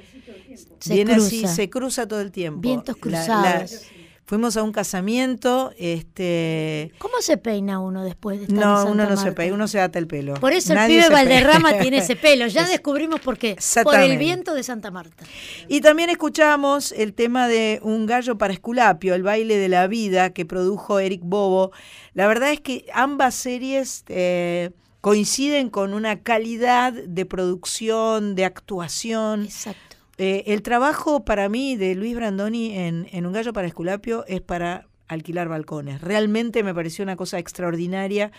[0.94, 1.28] viene cruza.
[1.28, 2.62] así, se cruza todo el tiempo.
[2.62, 3.72] Vientos La- cruzados.
[3.72, 3.97] la-
[4.28, 8.92] fuimos a un casamiento, este ¿Cómo se peina uno después de estar en no, Santa
[8.92, 10.34] uno no se peina, uno se ata el pelo.
[10.36, 11.32] Por eso Nadie el pibe peina.
[11.40, 12.46] Valderrama tiene ese pelo.
[12.48, 13.58] Ya Es- descubrimos por qué.
[13.84, 15.24] Por el viento de Santa Marta.
[15.70, 20.32] Y también escuchamos el tema de Un gallo para Esculapio, el baile de la vida
[20.32, 21.72] que produjo Eric Bobo.
[22.14, 29.46] La verdad es que ambas series eh, coinciden con una calidad de producción, de actuación.
[29.46, 29.87] Exacto.
[30.18, 34.42] Eh, el trabajo para mí de Luis Brandoni en, en Un gallo para Esculapio es
[34.42, 36.02] para alquilar balcones.
[36.02, 38.32] Realmente me pareció una cosa extraordinaria.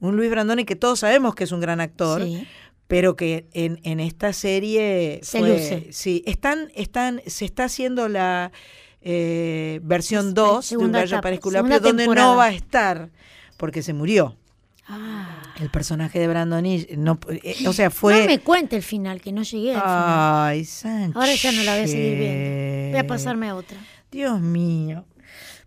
[0.00, 2.46] Un Luis Brandoni que todos sabemos que es un gran actor Sí.
[2.86, 5.88] pero que en, en esta serie Se fue- luce.
[5.90, 8.52] sí están están se está haciendo la
[9.02, 12.28] eh, versión 2 de un gallo para Esculapio donde temporada.
[12.32, 13.10] no va a estar
[13.58, 14.36] porque se murió
[14.86, 15.42] Ah.
[15.60, 19.32] el personaje de Brandoni no eh, o sea fue No me cuente el final, que
[19.32, 20.04] no llegué al final.
[20.46, 22.90] ay Sánchez Ahora ya no la voy a seguir viendo.
[22.90, 23.78] Voy a pasarme a otra.
[24.10, 25.06] Dios mío.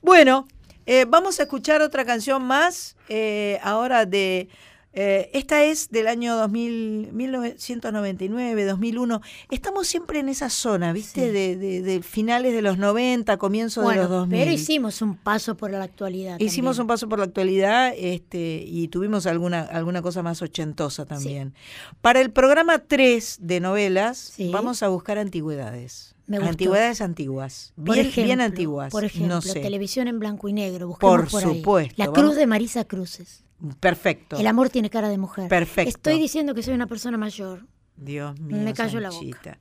[0.04, 0.48] Bueno,
[0.86, 4.50] eh, vamos a escuchar otra canción más eh, ahora de...
[5.00, 9.22] eh, esta es del año 2000, 1999, 2001.
[9.52, 11.28] Estamos siempre en esa zona, ¿viste?
[11.28, 11.32] Sí.
[11.32, 14.40] De, de- de finales de los 90, comienzo de los 2000.
[14.40, 16.40] pero hicimos un paso por la actualidad.
[16.40, 16.82] Hicimos también.
[16.82, 21.54] un paso por la actualidad este, y tuvimos alguna, alguna cosa más ochentosa también.
[22.02, 24.50] Para el programa 3 de novelas, Sí.
[24.52, 26.16] vamos a buscar antigüedades.
[26.26, 26.38] Me.
[26.38, 27.72] Antigüedades antiguas.
[27.76, 28.92] Por Bien, ejemplo, bien antiguas.
[28.92, 29.62] Por ejemplo, no sé.
[29.62, 30.98] televisión en blanco y negro.
[31.00, 31.30] Por ahí.
[31.30, 33.44] supuesto, La vamos- cruz de Marisa Cruces.
[33.80, 34.38] Perfecto.
[34.38, 35.48] El amor tiene cara de mujer.
[35.50, 35.90] Perfecto.
[35.90, 37.66] Estoy diciendo que soy una persona mayor.
[37.96, 38.58] Dios mío.
[38.58, 39.60] Me cayó la boca.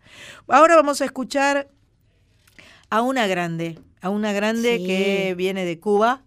[0.48, 1.70] Ahora vamos a escuchar
[2.90, 4.86] a una grande, a una grande Sí.
[4.86, 6.22] que viene de Cuba,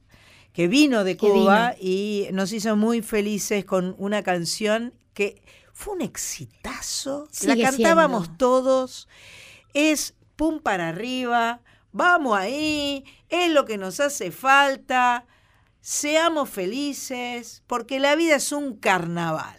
[0.52, 5.41] que vino de Cuba y nos hizo muy felices con una canción que
[5.74, 7.28] fue un exitazo.
[7.44, 8.38] la Sigue cantábamos siendo.
[8.38, 9.08] todos.
[9.76, 11.62] Es pum para arriba.
[11.91, 15.26] Vamos ahí, es lo que nos hace falta.
[15.82, 19.59] Seamos felices, porque la vida es un carnaval.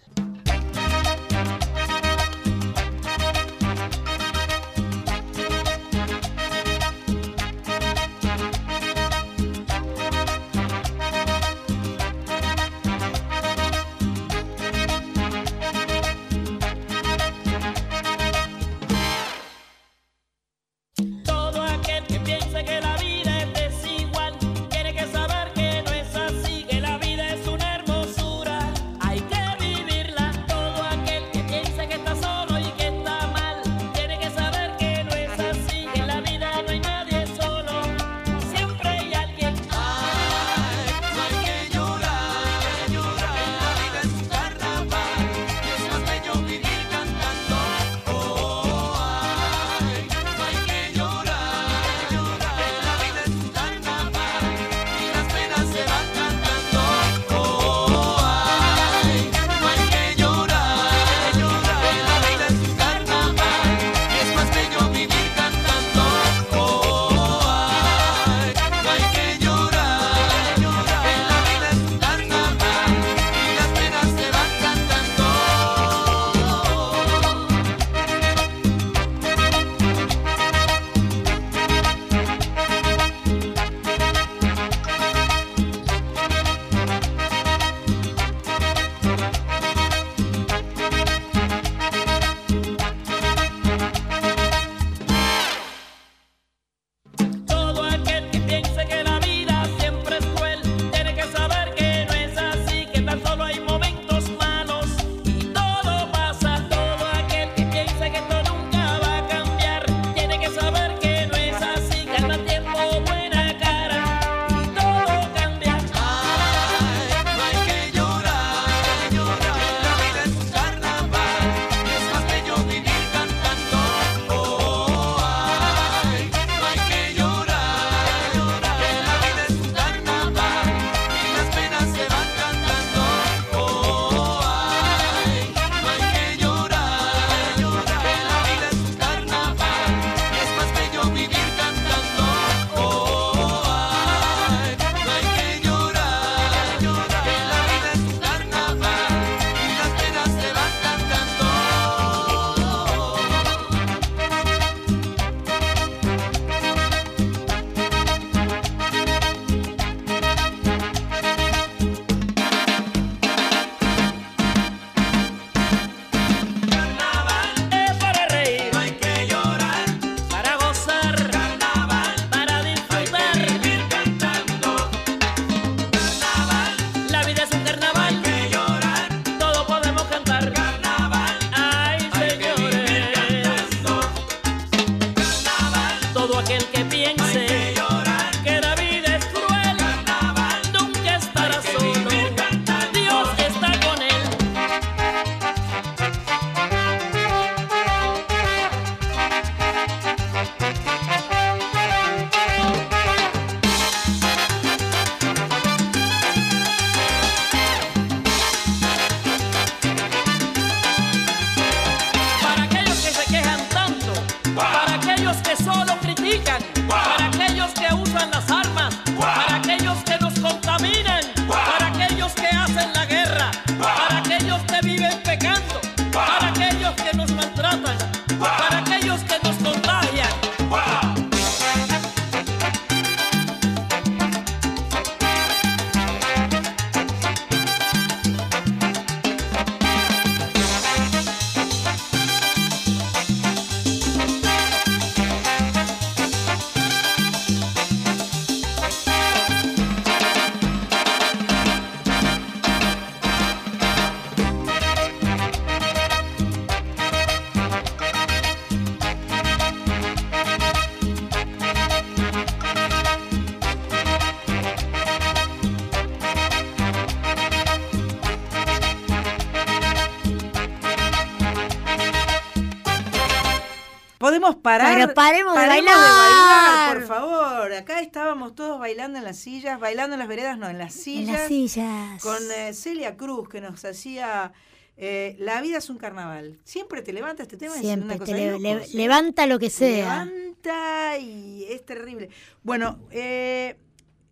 [275.28, 276.96] Pero paremos de paremos bailar.
[276.98, 277.72] por favor.
[277.72, 281.28] Acá estábamos todos bailando en las sillas, bailando en las veredas, no, en las sillas.
[281.28, 282.22] En las sillas.
[282.22, 284.52] Con eh, Celia Cruz, que nos hacía
[284.96, 286.58] eh, La vida es un carnaval.
[286.64, 287.74] Siempre te levanta este tema.
[287.74, 288.94] es Siempre una te cosa le- de le- locos.
[288.94, 290.24] levanta lo que sea.
[290.24, 292.28] Levanta y es terrible.
[292.62, 293.76] Bueno, eh,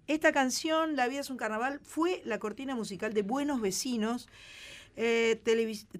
[0.06, 4.28] esta canción, La vida es un carnaval, fue la cortina musical de Buenos Vecinos,
[4.97, 5.40] eh,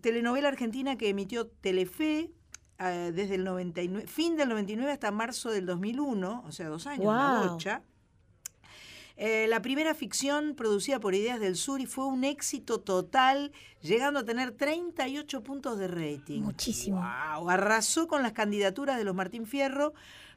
[0.01, 2.31] telenovela argentina que emitió Telefe
[2.79, 7.07] eh, desde el 99, fin del 99 hasta marzo del 2001, o sea, dos años,
[7.07, 7.83] una bocha.
[9.17, 13.51] Eh, la primera ficción producida por Ideas del Sur y fue un éxito total,
[13.83, 16.43] llegando a tener 38 puntos de rating.
[16.43, 16.99] Muchísimo.
[16.99, 19.93] Wow, arrasó con las candidaturas de los Martín Fierro,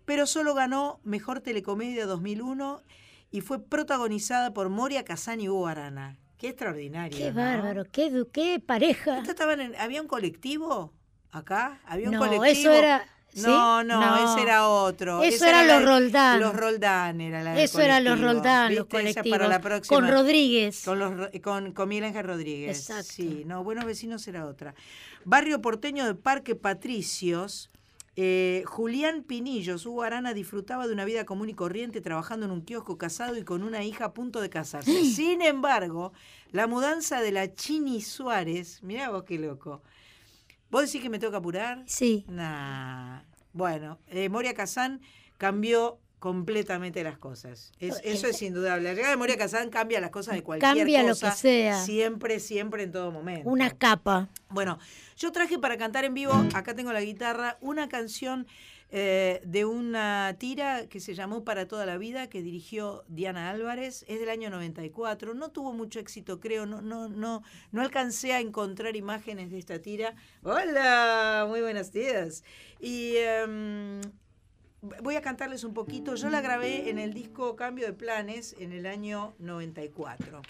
[0.06, 2.82] pero solo ganó Mejor Telecomedia 2001
[3.30, 6.18] y fue protagonizada por Moria Kazan y Hugo Arana.
[6.40, 7.16] Qué extraordinario.
[7.16, 7.36] Qué ¿no?
[7.40, 9.20] bárbaro, qué, qué pareja.
[9.20, 10.92] ¿Esto estaban en- ¿Había un colectivo
[11.32, 11.80] acá?
[11.86, 12.46] ¿Había un No, colectivo?
[12.46, 13.42] eso era- ¿sí?
[13.44, 14.34] No, no, No.
[14.34, 15.24] ese era otro.
[15.24, 16.40] Eso era los Roldán.
[16.42, 18.20] Los Roldán era la Eso eran los.
[18.20, 19.30] Roldán, los colectivos.
[19.30, 19.96] para la próxima.
[19.98, 20.84] Con Rodríguez.
[20.84, 22.78] Con, los, con, con Miguel Ángel Rodríguez.
[22.78, 23.12] Exacto.
[23.14, 24.74] Sí, no, Buenos Vecinos era otra.
[25.24, 27.70] Barrio porteño de Parque Patricios.
[28.18, 32.62] eh, Julián Pinillos, Hugo Arana disfrutaba de una vida común y corriente trabajando en un
[32.62, 35.06] kiosco casado y con una hija a punto de casarse.
[35.06, 36.12] Sin embargo,
[36.52, 39.82] la mudanza de la Chini Suárez, mirá vos qué loco.
[40.72, 41.84] ¿Vos decís que me tengo que apurar?
[41.86, 42.26] Sí.
[42.30, 43.22] Nah.
[43.54, 45.02] Bueno, eh, Moria Kazán
[45.38, 47.72] cambió completamente las cosas.
[47.80, 48.84] Es- eso es indudable.
[48.84, 51.32] La llegada de Moria Kazán cambia las cosas de cualquier Cambia lo cosa.
[51.32, 51.84] que sea.
[51.84, 53.50] Siempre, siempre, en todo momento.
[53.50, 54.30] Una capa.
[54.50, 54.80] Bueno,
[55.18, 58.48] yo traje para cantar en vivo, acá tengo la guitarra, una canción
[58.94, 64.04] eh, de una tira que se llamó Para toda la vida, que dirigió Diana Álvarez,
[64.10, 67.42] es del año 94, no tuvo mucho éxito, creo, no, no, no,
[67.72, 70.16] no alcancé a encontrar imágenes de esta tira.
[70.44, 72.44] Hola, muy buenos días.
[72.82, 74.02] Y em,
[75.02, 78.74] voy a cantarles un poquito, yo la grabé en el disco Cambio de Planes en
[78.74, 80.42] el año 94.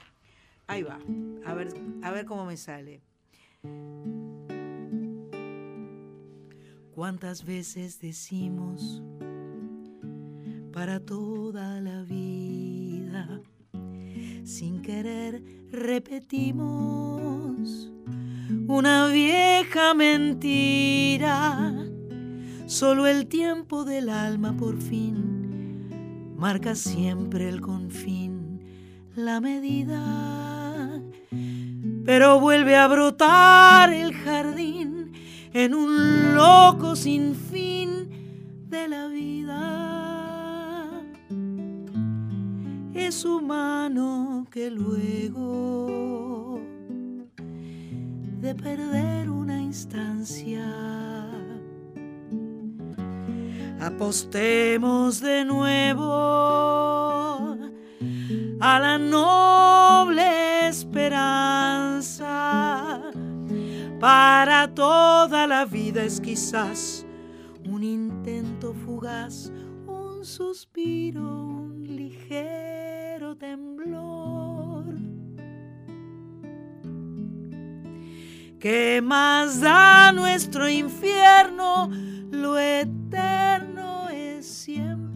[0.65, 0.99] Ahí va,
[1.45, 1.69] a ver,
[2.01, 3.01] a ver cómo me sale.
[6.93, 9.01] ¿Cuántas veces decimos
[10.73, 13.41] para toda la vida?
[14.43, 15.41] Sin querer
[15.71, 16.81] repetimos
[18.67, 21.73] una vieja mentira.
[22.65, 25.31] Solo el tiempo del alma por fin
[26.41, 28.59] marca siempre el confín,
[29.15, 30.99] la medida.
[32.03, 34.70] Pero vuelve a brotar el jardín
[35.53, 38.09] en un loco sin fin
[38.69, 40.89] de la vida.
[42.93, 46.61] Es humano que luego
[48.39, 50.65] de perder una instancia,
[53.79, 56.11] apostemos de nuevo
[58.59, 62.41] a la noble esperanza
[64.01, 67.05] para toda la vida es quizás
[67.69, 69.51] un intento fugaz,
[69.85, 74.85] un suspiro, un ligero temblor.
[78.59, 81.91] ¿Qué más da nuestro infierno?
[82.31, 85.11] Lo eterno es siempre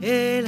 [0.00, 0.39] El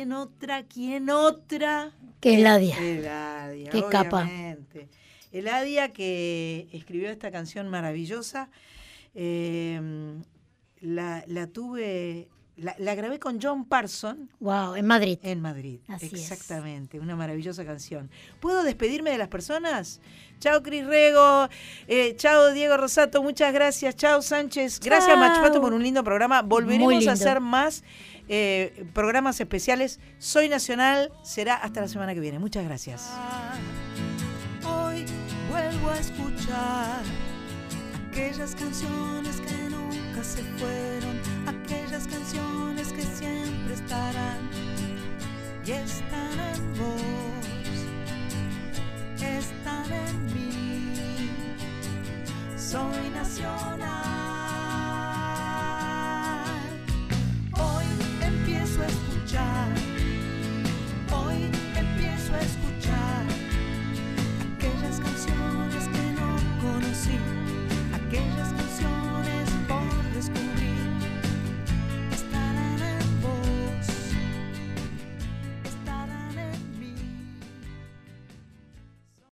[0.00, 0.62] ¿Quién otra?
[0.62, 1.92] ¿Quién otra?
[2.22, 2.74] Que Eladia.
[2.78, 4.22] Eladia, Qué capa.
[4.22, 4.88] obviamente.
[5.30, 8.48] Eladia que escribió esta canción maravillosa.
[9.14, 9.78] eh,
[10.80, 14.30] la, la tuve, la, la grabé con John Parson.
[14.40, 15.18] Wow, en Madrid.
[15.22, 16.14] En Madrid, Así es.
[16.14, 18.08] exactamente, una maravillosa canción.
[18.40, 20.00] ¿Puedo despedirme de las personas?
[20.38, 21.50] Chao Cris Rego,
[21.86, 25.18] eh, chao Diego Rosato, muchas gracias, chao Sánchez, gracias.
[25.18, 26.40] Machupato por un lindo programa.
[26.40, 27.84] Volveremos a hacer más
[28.32, 29.98] eh, programas especiales.
[30.20, 32.38] Soy Nacional, será hasta la semana que viene.
[32.38, 33.10] Muchas gracias.
[34.64, 35.04] Hoy
[35.50, 37.02] vuelvo a escuchar
[38.08, 44.48] aquellas canciones que nunca se fueron, aquellas canciones que siempre estarán
[45.66, 47.02] y están en vos,
[49.20, 50.92] están en mí.
[52.56, 54.39] Soy nacional.
[68.10, 70.59] aquellas canciones por descubrir.